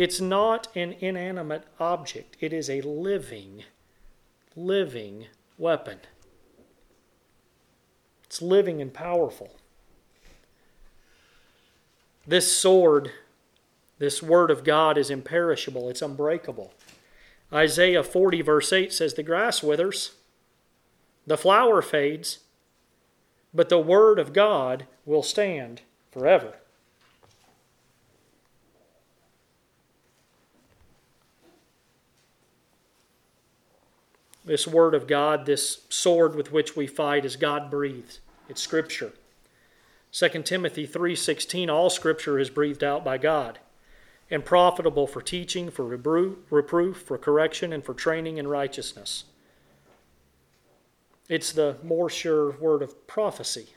[0.00, 3.64] It's not an inanimate object, it is a living,
[4.56, 5.26] living
[5.58, 5.98] weapon.
[8.24, 9.50] It's living and powerful.
[12.26, 13.10] This sword,
[13.98, 16.72] this word of God, is imperishable, it's unbreakable.
[17.52, 20.12] Isaiah 40, verse 8 says, The grass withers,
[21.26, 22.38] the flower fades,
[23.52, 26.54] but the word of God will stand forever.
[34.50, 38.18] This word of God, this sword with which we fight is God breathed.
[38.48, 39.12] It's scripture.
[40.10, 43.60] 2 Timothy 3:16 all scripture is breathed out by God
[44.28, 49.22] and profitable for teaching, for reproof, for correction and for training in righteousness.
[51.28, 53.74] It's the more sure word of prophecy.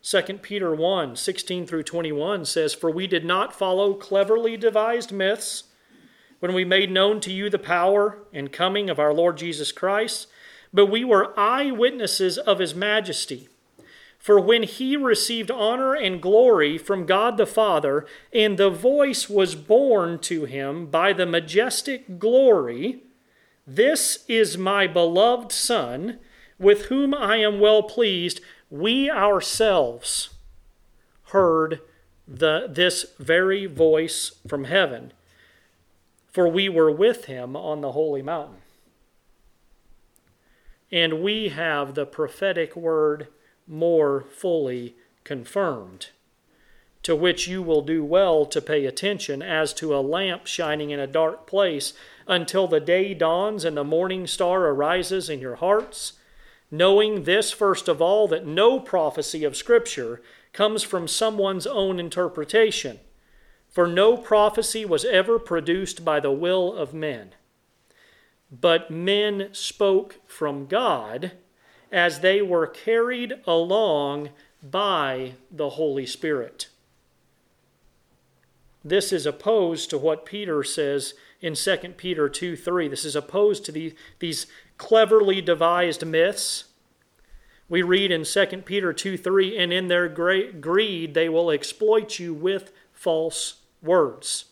[0.00, 5.64] 2 Peter 1 16 through 21 says, For we did not follow cleverly devised myths
[6.40, 10.26] when we made known to you the power and coming of our Lord Jesus Christ,
[10.72, 13.48] but we were eyewitnesses of his majesty.
[14.18, 19.54] For when he received honor and glory from God the Father, and the voice was
[19.54, 23.02] borne to him by the majestic glory,
[23.66, 26.18] This is my beloved Son,
[26.58, 30.30] with whom I am well pleased, we ourselves
[31.26, 31.80] heard
[32.26, 35.12] the, this very voice from heaven
[36.36, 38.58] for we were with him on the holy mountain.
[40.92, 43.28] And we have the prophetic word
[43.66, 46.10] more fully confirmed,
[47.04, 51.00] to which you will do well to pay attention as to a lamp shining in
[51.00, 51.94] a dark place
[52.26, 56.18] until the day dawns and the morning star arises in your hearts.
[56.70, 60.20] Knowing this, first of all, that no prophecy of Scripture
[60.52, 63.00] comes from someone's own interpretation
[63.76, 67.34] for no prophecy was ever produced by the will of men,
[68.50, 71.32] but men spoke from God
[71.92, 74.30] as they were carried along
[74.62, 76.68] by the Holy Spirit.
[78.82, 81.12] This is opposed to what Peter says
[81.42, 82.88] in 2 Peter 2 3.
[82.88, 84.46] This is opposed to the, these
[84.78, 86.64] cleverly devised myths
[87.68, 92.32] We read in 2 Peter 2 3, and in their greed they will exploit you
[92.32, 94.46] with false words.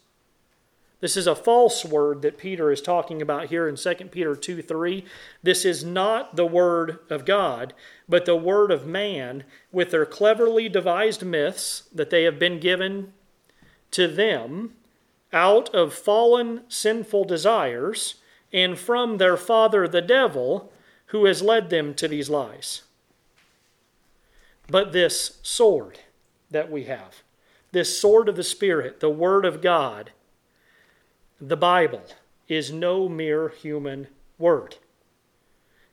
[1.01, 4.62] This is a false word that Peter is talking about here in 2 Peter 2
[4.62, 5.05] 3.
[5.43, 7.75] This is not the word of God,
[8.09, 13.12] but the word of man with their cleverly devised myths that they have been given
[13.91, 14.72] to them
[15.31, 18.14] out of fallen sinful desires
[18.53, 20.72] and from their father the devil
[21.07, 22.83] who has led them to these lies.
[24.68, 25.99] But this sword
[26.51, 27.24] that we have,
[27.75, 30.12] this sword of the Spirit, the Word of God,
[31.41, 32.05] the Bible
[32.49, 34.07] is no mere human
[34.39, 34.77] word.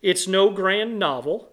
[0.01, 1.49] It's no grand novel.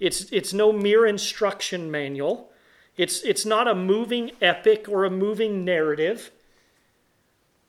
[0.00, 2.50] It's, it's no mere instruction manual.
[2.96, 6.30] It's, it's not a moving epic or a moving narrative.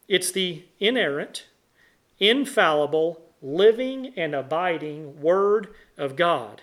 [0.08, 1.46] It's the inerrant,
[2.20, 6.62] infallible, living, and abiding Word of God.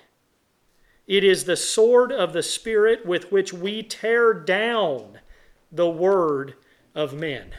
[1.06, 5.18] It is the sword of the Spirit with which we tear down
[5.74, 6.54] the word
[6.94, 7.52] of men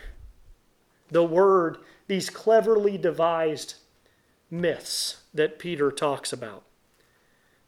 [1.09, 3.75] the word, these cleverly devised
[4.49, 6.63] myths that Peter talks about.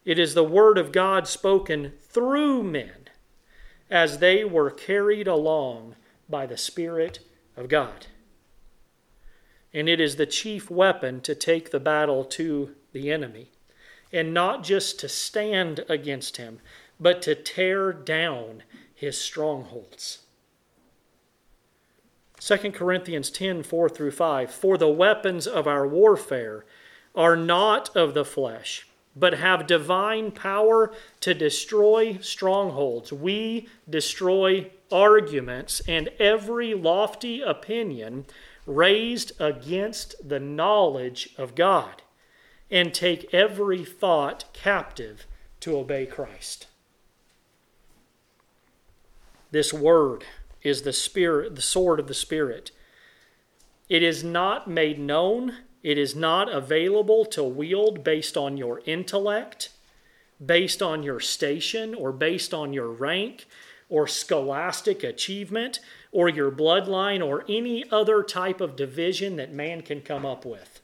[0.05, 3.09] It is the word of God spoken through men
[3.89, 5.95] as they were carried along
[6.29, 7.19] by the Spirit
[7.55, 8.07] of God.
[9.73, 13.51] And it is the chief weapon to take the battle to the enemy,
[14.11, 16.59] and not just to stand against him,
[16.99, 18.63] but to tear down
[18.95, 20.26] his strongholds.
[22.39, 24.51] 2 Corinthians 10 4 through 5.
[24.51, 26.65] For the weapons of our warfare
[27.15, 33.11] are not of the flesh, but have divine power to destroy strongholds.
[33.11, 38.25] We destroy arguments and every lofty opinion
[38.67, 42.01] raised against the knowledge of God,
[42.69, 45.25] and take every thought captive
[45.61, 46.67] to obey Christ.
[49.51, 50.25] This word
[50.68, 52.72] is the spirit, the sword of the spirit.
[53.89, 59.70] It is not made known, it is not available to wield based on your intellect,
[60.43, 63.47] based on your station, or based on your rank,
[63.89, 65.80] or scholastic achievement,
[66.11, 70.82] or your bloodline, or any other type of division that man can come up with.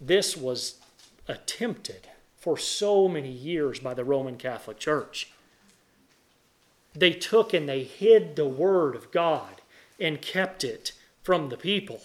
[0.00, 0.80] This was
[1.28, 5.30] attempted for so many years by the Roman Catholic Church
[6.94, 9.60] they took and they hid the word of God
[9.98, 12.02] and kept it from the people.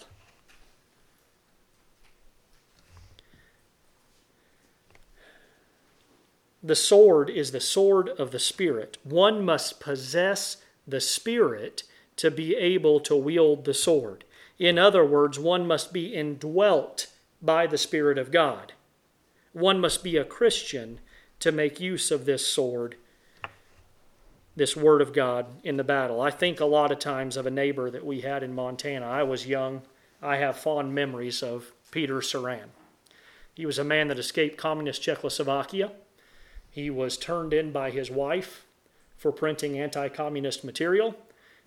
[6.62, 8.98] The sword is the sword of the Spirit.
[9.04, 11.84] One must possess the Spirit
[12.16, 14.24] to be able to wield the sword.
[14.58, 17.06] In other words, one must be indwelt
[17.40, 18.72] by the Spirit of God.
[19.52, 20.98] One must be a Christian
[21.38, 22.96] to make use of this sword
[24.58, 26.20] this word of God in the battle.
[26.20, 29.06] I think a lot of times of a neighbor that we had in Montana.
[29.06, 29.82] I was young.
[30.20, 32.70] I have fond memories of Peter Saran.
[33.54, 35.92] He was a man that escaped communist Czechoslovakia.
[36.70, 38.64] He was turned in by his wife
[39.16, 41.14] for printing anti communist material,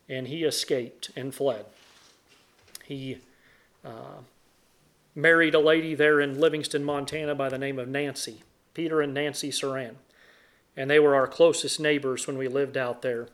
[0.08, 1.66] and he escaped and fled.
[2.84, 3.20] He
[3.86, 4.20] uh,
[5.16, 9.50] married a lady there in Livingston, Montana by the name of Nancy, Peter and Nancy
[9.50, 9.96] Saran
[10.76, 13.28] and they were our closest neighbors when we lived out there,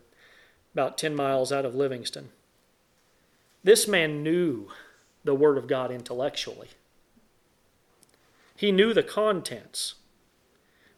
[0.73, 2.29] about 10 miles out of Livingston.
[3.63, 4.69] This man knew
[5.23, 6.69] the Word of God intellectually.
[8.55, 9.95] He knew the contents,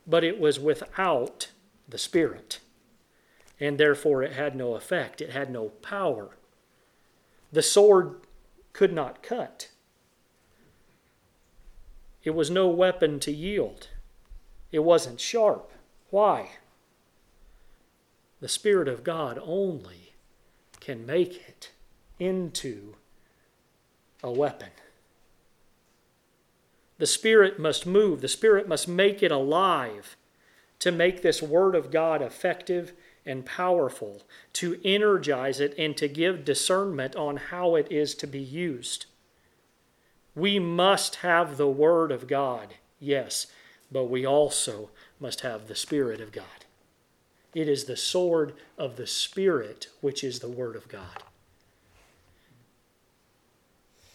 [0.08, 1.50] but it was without
[1.88, 2.60] the Spirit,
[3.60, 6.38] and therefore it had no effect, it had no power.
[7.52, 8.22] The sword
[8.72, 9.70] could not cut.
[12.24, 13.88] It was no weapon to yield.
[14.72, 15.72] It wasn't sharp.
[16.10, 16.52] Why?
[18.42, 20.14] The Spirit of God only
[20.80, 21.72] can make it
[22.20, 22.96] into
[24.24, 24.70] a weapon.
[26.98, 30.18] The Spirit must move, the Spirit must make it alive
[30.80, 32.94] to make this Word of God effective
[33.26, 38.40] and powerful, to energize it and to give discernment on how it is to be
[38.40, 39.06] used.
[40.36, 43.48] We must have the Word of God, yes,
[43.92, 44.90] but we also
[45.20, 46.66] must have the Spirit of God.
[47.54, 51.24] It is the sword of the Spirit which is the Word of God.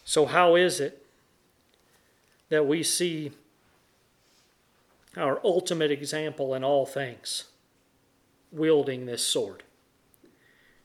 [0.05, 1.05] So, how is it
[2.49, 3.33] that we see
[5.17, 7.45] our ultimate example in all things
[8.53, 9.63] wielding this sword?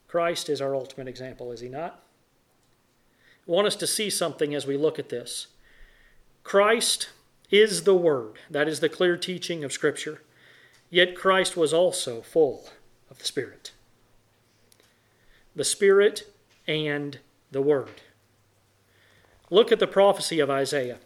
[0.08, 2.02] Christ is our ultimate example, is he not?
[3.48, 5.48] I want us to see something as we look at this.
[6.44, 7.10] Christ
[7.52, 8.34] is the Word.
[8.50, 10.22] That is the clear teaching of Scripture.
[10.90, 12.70] Yet Christ was also full
[13.10, 13.72] of the Spirit.
[15.56, 16.32] The Spirit
[16.68, 17.20] and
[17.52, 18.02] the Word.
[19.50, 20.98] Look at the prophecy of Isaiah.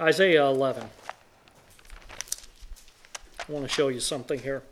[0.00, 0.84] Isaiah 11.
[3.38, 4.62] I want to show you something here.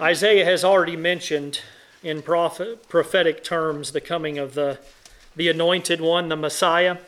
[0.00, 1.60] Isaiah has already mentioned
[2.02, 4.78] in prophet, prophetic terms the coming of the,
[5.34, 6.98] the anointed one, the Messiah.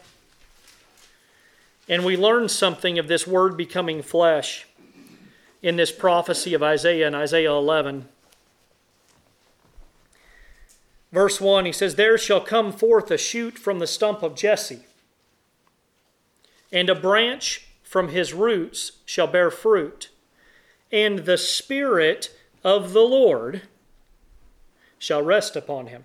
[1.89, 4.67] And we learn something of this word becoming flesh
[5.63, 8.09] in this prophecy of Isaiah in Isaiah 11.
[11.11, 14.81] Verse 1, he says, There shall come forth a shoot from the stump of Jesse,
[16.71, 20.11] and a branch from his roots shall bear fruit,
[20.93, 23.63] and the Spirit of the Lord
[24.99, 26.05] shall rest upon him.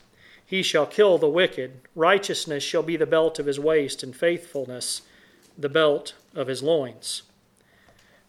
[0.51, 1.79] he shall kill the wicked.
[1.95, 5.01] Righteousness shall be the belt of his waist, and faithfulness
[5.57, 7.23] the belt of his loins.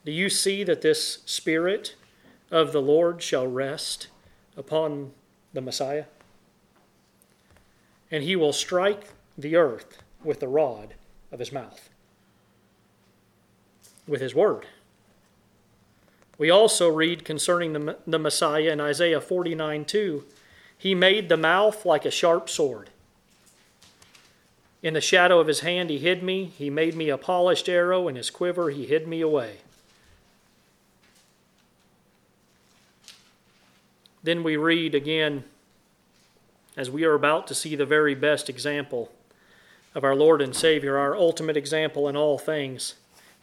[0.05, 1.97] Do you see that this Spirit
[2.49, 4.07] of the Lord shall rest
[4.57, 5.11] upon
[5.53, 6.05] the Messiah?
[8.09, 10.95] And he will strike the earth with the rod
[11.33, 11.91] of his mouth,
[14.07, 14.67] with his word.
[16.39, 20.25] We also read concerning the, the Messiah in Isaiah 49 2.
[20.83, 22.91] He made the mouth like a sharp sword.
[24.83, 26.47] In the shadow of his hand he hid me.
[26.47, 28.09] He made me a polished arrow.
[28.09, 29.59] In his quiver he hid me away.
[34.25, 35.45] Then we read again,
[36.77, 39.13] as we are about to see the very best example
[39.95, 42.95] of our Lord and Savior, our ultimate example in all things.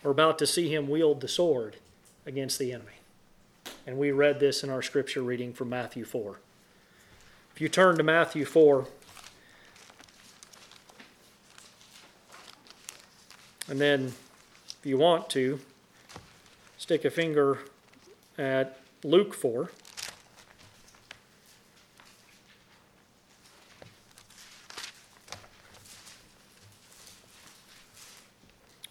[0.03, 1.77] We're about to see him wield the sword
[2.25, 2.99] against the enemy.
[3.87, 6.41] And we read this in our scripture reading from Matthew 4.
[7.59, 8.87] You turn to Matthew 4,
[13.67, 14.13] and then
[14.79, 15.59] if you want to,
[16.77, 17.59] stick a finger
[18.37, 19.69] at Luke 4.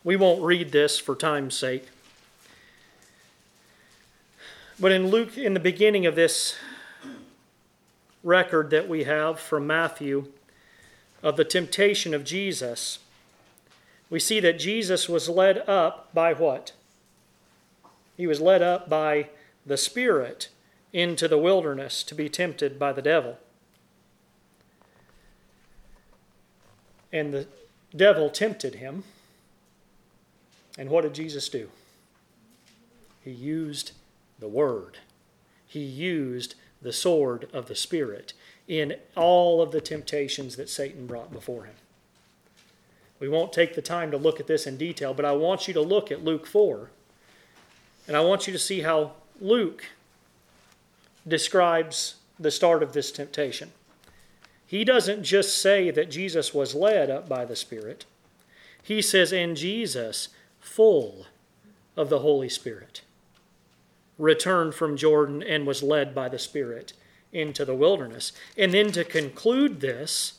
[0.05, 1.87] We won't read this for time's sake.
[4.79, 6.55] But in Luke, in the beginning of this
[8.29, 10.26] record that we have from Matthew
[11.22, 12.99] of the temptation of Jesus,
[14.11, 16.72] we see that Jesus was led up by what?
[18.16, 19.31] He was led up by
[19.64, 20.49] the Spirit
[20.93, 23.39] into the wilderness to be tempted by the devil.
[27.11, 27.47] And the
[27.97, 29.05] devil tempted him.
[30.76, 31.70] And what did Jesus do?
[33.24, 33.93] He used
[34.39, 34.99] the Word.
[35.66, 38.33] He used the sword of the Spirit
[38.66, 41.74] in all of the temptations that Satan brought before him.
[43.20, 45.74] We won't take the time to look at this in detail, but I want you
[45.74, 46.91] to look at Luke 4.
[48.07, 49.85] And I want you to see how Luke
[51.26, 53.72] describes the start of this temptation.
[54.66, 58.05] He doesn't just say that Jesus was led up by the Spirit,
[58.83, 60.29] he says, and Jesus
[60.61, 61.26] full
[61.97, 63.03] of the Holy Spirit,
[64.19, 66.93] returned from Jordan and was led by the Spirit
[67.33, 68.33] into the wilderness.
[68.57, 70.35] And then to conclude this,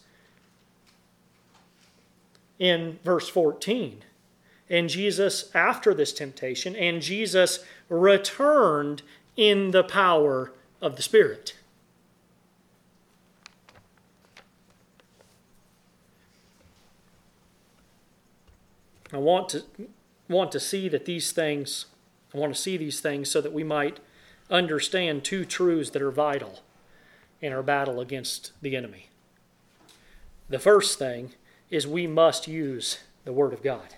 [2.59, 4.03] in verse 14,
[4.69, 9.01] and Jesus, after this temptation, and Jesus returned
[9.35, 10.51] in the power
[10.81, 11.55] of the Spirit.
[19.11, 19.63] I want to
[20.27, 21.87] want to see that these things,
[22.33, 23.99] I want to see these things so that we might
[24.49, 26.61] understand two truths that are vital
[27.41, 29.09] in our battle against the enemy.
[30.49, 31.31] The first thing
[31.69, 33.95] is we must use the Word of God.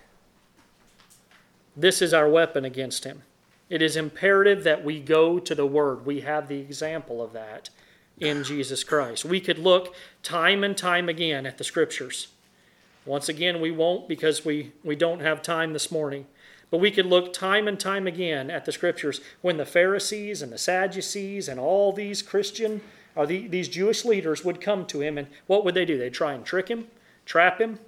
[1.75, 3.23] This is our weapon against him.
[3.69, 6.05] It is imperative that we go to the Word.
[6.05, 7.69] We have the example of that
[8.19, 9.23] in Jesus Christ.
[9.23, 12.27] We could look time and time again at the Scriptures
[13.05, 16.27] once again, we won't because we, we don't have time this morning.
[16.71, 20.51] But we could look time and time again at the scriptures when the Pharisees and
[20.51, 22.81] the Sadducees and all these Christian
[23.15, 25.97] or the, these Jewish leaders would come to him, and what would they do?
[25.97, 26.87] They'd try and trick him,
[27.25, 27.79] trap him.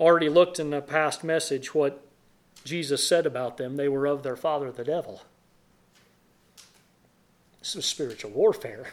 [0.00, 2.04] already looked in the past message what
[2.64, 3.76] Jesus said about them.
[3.76, 5.22] They were of their father, the devil.
[7.60, 8.88] This was spiritual warfare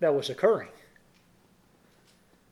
[0.00, 0.68] that was occurring.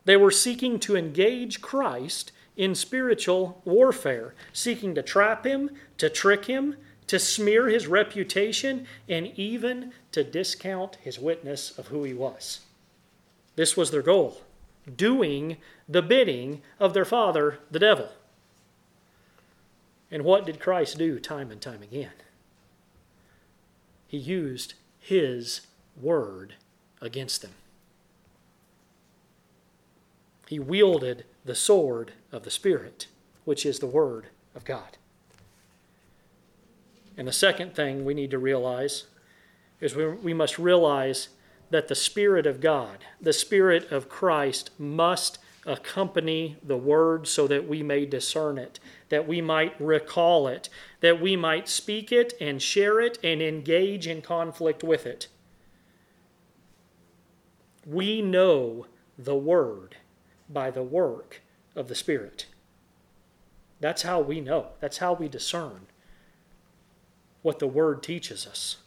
[0.08, 6.46] They were seeking to engage Christ in spiritual warfare, seeking to trap him, to trick
[6.46, 6.76] him,
[7.08, 12.60] to smear his reputation, and even to discount his witness of who he was.
[13.56, 14.40] This was their goal
[14.96, 18.08] doing the bidding of their father, the devil.
[20.10, 22.12] And what did Christ do time and time again?
[24.06, 25.60] He used his
[26.00, 26.54] word
[27.02, 27.52] against them.
[30.48, 33.06] He wielded the sword of the Spirit,
[33.44, 34.96] which is the Word of God.
[37.18, 39.04] And the second thing we need to realize
[39.78, 41.28] is we, we must realize
[41.68, 47.68] that the Spirit of God, the Spirit of Christ, must accompany the Word so that
[47.68, 48.80] we may discern it,
[49.10, 50.70] that we might recall it,
[51.00, 55.28] that we might speak it and share it and engage in conflict with it.
[57.86, 58.86] We know
[59.18, 59.97] the Word
[60.48, 61.42] by the work
[61.76, 62.46] of the Spirit.
[63.80, 65.86] That's how we know, that's how we discern
[67.42, 68.78] what the Word teaches us.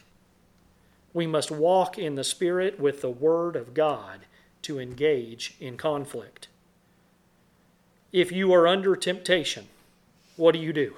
[1.14, 4.20] We must walk in the Spirit with the Word of God
[4.62, 6.48] to engage in conflict.
[8.12, 9.68] If you are under temptation,
[10.36, 10.94] what do you do?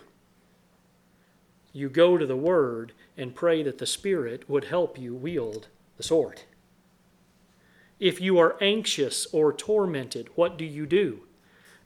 [1.72, 6.02] You go to the Word and pray that the Spirit would help you wield the
[6.02, 6.42] sword.
[8.04, 11.20] If you are anxious or tormented, what do you do?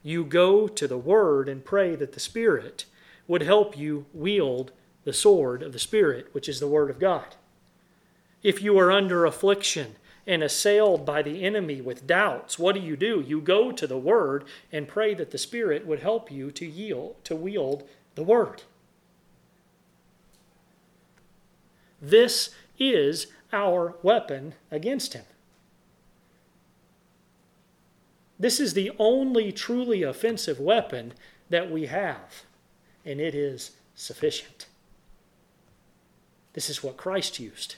[0.02, 2.86] You go to the Word and pray that the Spirit
[3.28, 4.72] would help you wield
[5.04, 7.36] the sword of the Spirit, which is the Word of God.
[8.42, 9.94] If you are under affliction
[10.26, 13.24] and assailed by the enemy with doubts, what do you do?
[13.24, 14.42] You go to the Word
[14.72, 18.64] and pray that the Spirit would help you to yield, to wield the Word.
[22.02, 25.24] This is our weapon against him.
[28.38, 31.12] This is the only truly offensive weapon
[31.50, 32.44] that we have,
[33.04, 34.66] and it is sufficient.
[36.52, 37.76] This is what Christ used.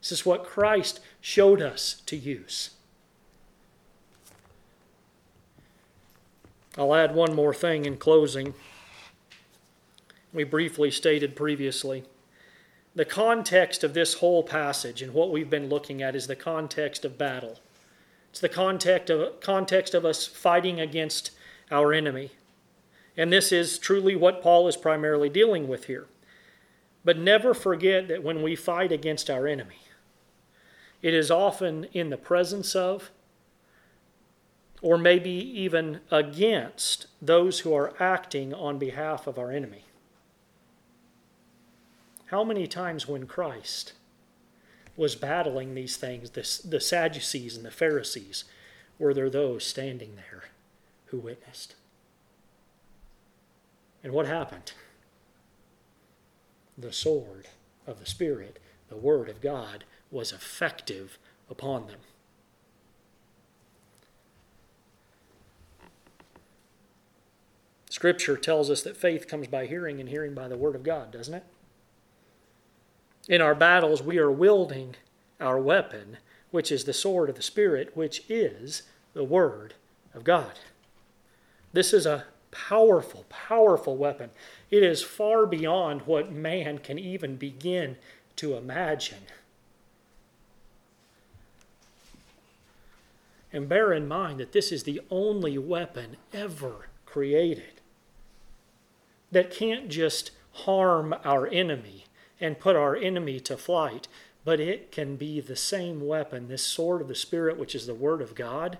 [0.00, 2.70] This is what Christ showed us to use.
[6.78, 8.54] I'll add one more thing in closing.
[10.32, 12.04] We briefly stated previously.
[12.94, 17.04] The context of this whole passage and what we've been looking at is the context
[17.04, 17.58] of battle.
[18.30, 21.32] It's the context of, context of us fighting against
[21.70, 22.30] our enemy.
[23.16, 26.06] And this is truly what Paul is primarily dealing with here.
[27.04, 29.80] But never forget that when we fight against our enemy,
[31.02, 33.10] it is often in the presence of,
[34.82, 39.84] or maybe even against, those who are acting on behalf of our enemy.
[42.26, 43.94] How many times when Christ
[45.00, 48.44] was battling these things, the, the Sadducees and the Pharisees,
[48.98, 50.44] were there those standing there
[51.06, 51.74] who witnessed?
[54.04, 54.72] And what happened?
[56.76, 57.48] The sword
[57.86, 58.58] of the Spirit,
[58.90, 61.16] the Word of God, was effective
[61.48, 62.00] upon them.
[67.88, 71.10] Scripture tells us that faith comes by hearing and hearing by the Word of God,
[71.10, 71.44] doesn't it?
[73.28, 74.96] In our battles, we are wielding
[75.40, 76.18] our weapon,
[76.50, 78.82] which is the sword of the Spirit, which is
[79.14, 79.74] the Word
[80.14, 80.58] of God.
[81.72, 84.30] This is a powerful, powerful weapon.
[84.70, 87.96] It is far beyond what man can even begin
[88.36, 89.24] to imagine.
[93.52, 97.80] And bear in mind that this is the only weapon ever created
[99.32, 102.04] that can't just harm our enemy
[102.40, 104.08] and put our enemy to flight,
[104.44, 107.94] but it can be the same weapon, this sword of the Spirit, which is the
[107.94, 108.78] Word of God,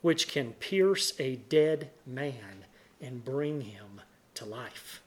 [0.00, 2.64] which can pierce a dead man
[3.00, 4.00] and bring him
[4.34, 5.02] to life.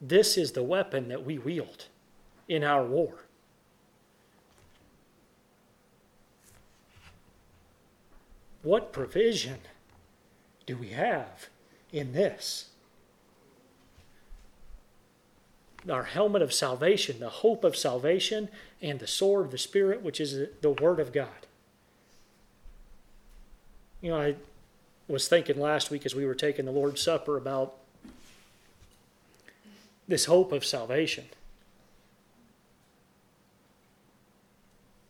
[0.00, 1.86] This is the weapon that we wield
[2.48, 3.26] in our war.
[8.62, 9.58] What provision
[10.66, 11.48] do we have
[11.92, 12.71] in this?
[15.88, 18.48] Our helmet of salvation, the hope of salvation,
[18.80, 21.46] and the sword of the Spirit, which is the Word of God.
[24.00, 24.36] You know, I
[25.08, 27.74] was thinking last week as we were taking the Lord's Supper about
[30.06, 31.24] this hope of salvation.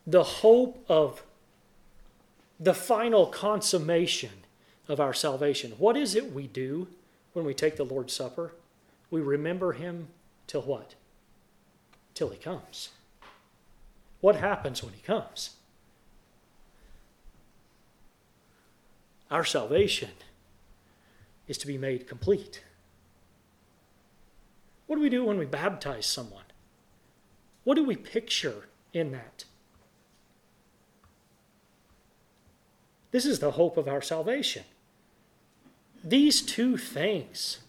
[0.07, 1.23] The hope of
[2.59, 4.31] the final consummation,
[4.89, 5.73] of our salvation.
[5.79, 6.89] What is it we do
[7.33, 8.53] when we take the Lord's Supper?
[9.11, 10.09] We remember Him
[10.53, 10.97] till what?
[12.13, 12.91] Till He comes.
[14.21, 15.57] What happens when He comes?
[19.31, 20.11] Our salvation
[21.49, 22.63] is to be made complete.
[24.87, 26.45] What do we do when we baptize someone?
[27.65, 29.45] What do we picture in that?
[33.11, 34.65] This is the hope of our salvation.
[36.05, 37.61] These two things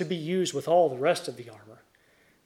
[0.00, 1.82] to be used with all the rest of the armor.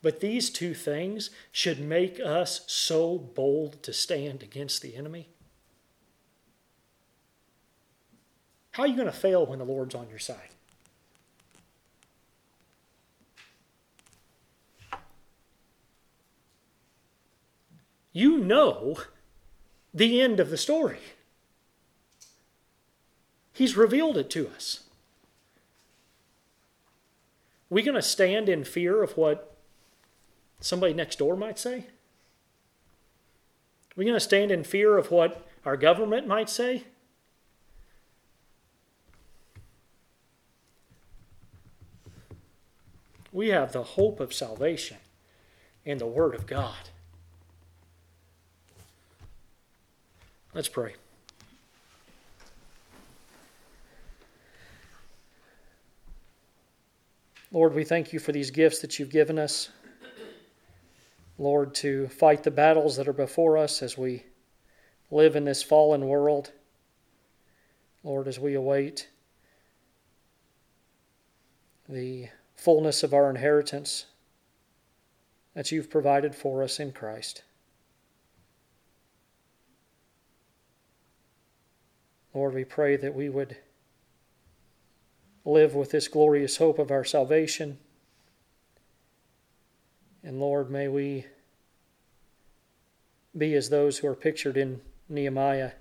[0.03, 5.29] But these two things should make us so bold to stand against the enemy.
[8.73, 10.49] How are you going to fail when the Lord's on your side?
[18.13, 18.97] You know
[19.95, 20.99] the end of the story.
[23.53, 24.84] He's revealed it to us.
[27.71, 29.57] We going to stand in fear of what
[30.61, 31.87] somebody next door might say?
[33.97, 36.85] We going to stand in fear of what our government might say?
[43.33, 44.99] We have the hope of salvation
[45.85, 46.91] in the Word of God.
[50.55, 50.95] Let's pray.
[57.55, 59.71] Lord, we thank you for these gifts that you've given us.
[61.39, 64.25] Lord, to fight the battles that are before us as we
[65.09, 66.51] live in this fallen world.
[68.03, 69.09] Lord, as we await
[71.89, 72.27] the
[72.57, 74.07] fullness of our inheritance
[75.55, 77.45] that you've provided for us in Christ.
[82.35, 83.57] Lord, we pray that we would
[85.45, 87.79] live with this glorious hope of our salvation.
[90.23, 91.27] And Lord, may we
[93.37, 95.73] be as those who are pictured in Nehemiah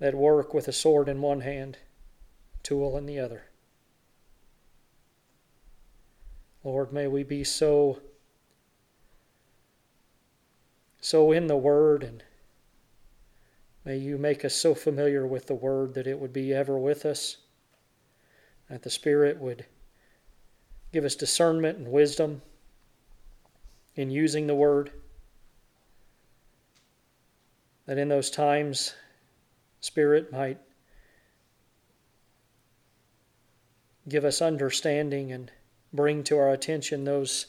[0.00, 1.78] that work with a sword in one hand,
[2.62, 3.44] tool in the other.
[6.64, 8.00] Lord, may we be so
[11.02, 12.22] so in the word and
[13.86, 17.06] may you make us so familiar with the word that it would be ever with
[17.06, 17.38] us
[18.70, 19.66] that the spirit would
[20.92, 22.40] give us discernment and wisdom
[23.96, 24.90] in using the word
[27.86, 28.94] that in those times
[29.80, 30.58] spirit might
[34.08, 35.50] give us understanding and
[35.92, 37.46] bring to our attention those,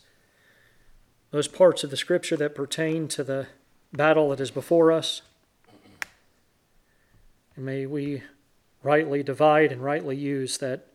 [1.32, 3.48] those parts of the Scripture that pertain to the
[3.94, 5.22] battle that is before us.
[7.56, 8.24] And may we
[8.84, 10.88] rightly divide and rightly use that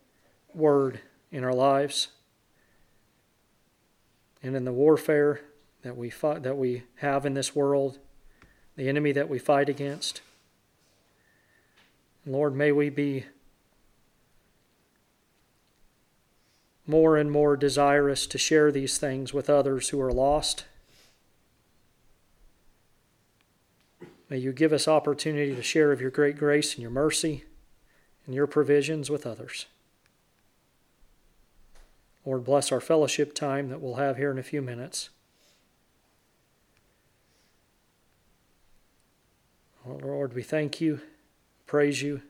[0.57, 1.01] word
[1.31, 2.09] in our lives
[4.43, 5.41] and in the warfare
[5.83, 7.99] that we fight, that we have in this world,
[8.77, 10.21] the enemy that we fight against.
[12.25, 13.25] Lord, may we be
[16.87, 20.65] more and more desirous to share these things with others who are lost.
[24.29, 27.45] May you give us opportunity to share of your great grace and your mercy
[28.27, 29.67] and your provisions with others.
[32.27, 35.11] Lord, bless our fellowship time that we'll have here in a few minutes.
[39.87, 41.01] Lord, we thank you,
[41.67, 42.21] praise you.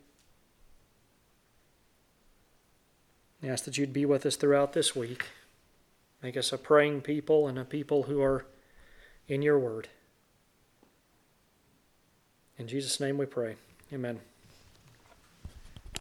[3.40, 5.24] We ask that you'd be with us throughout this week.
[6.22, 8.44] Make us a praying people and a people who are
[9.28, 9.88] in your word.
[12.59, 13.57] In Jesus' name we pray.
[13.92, 14.20] Amen.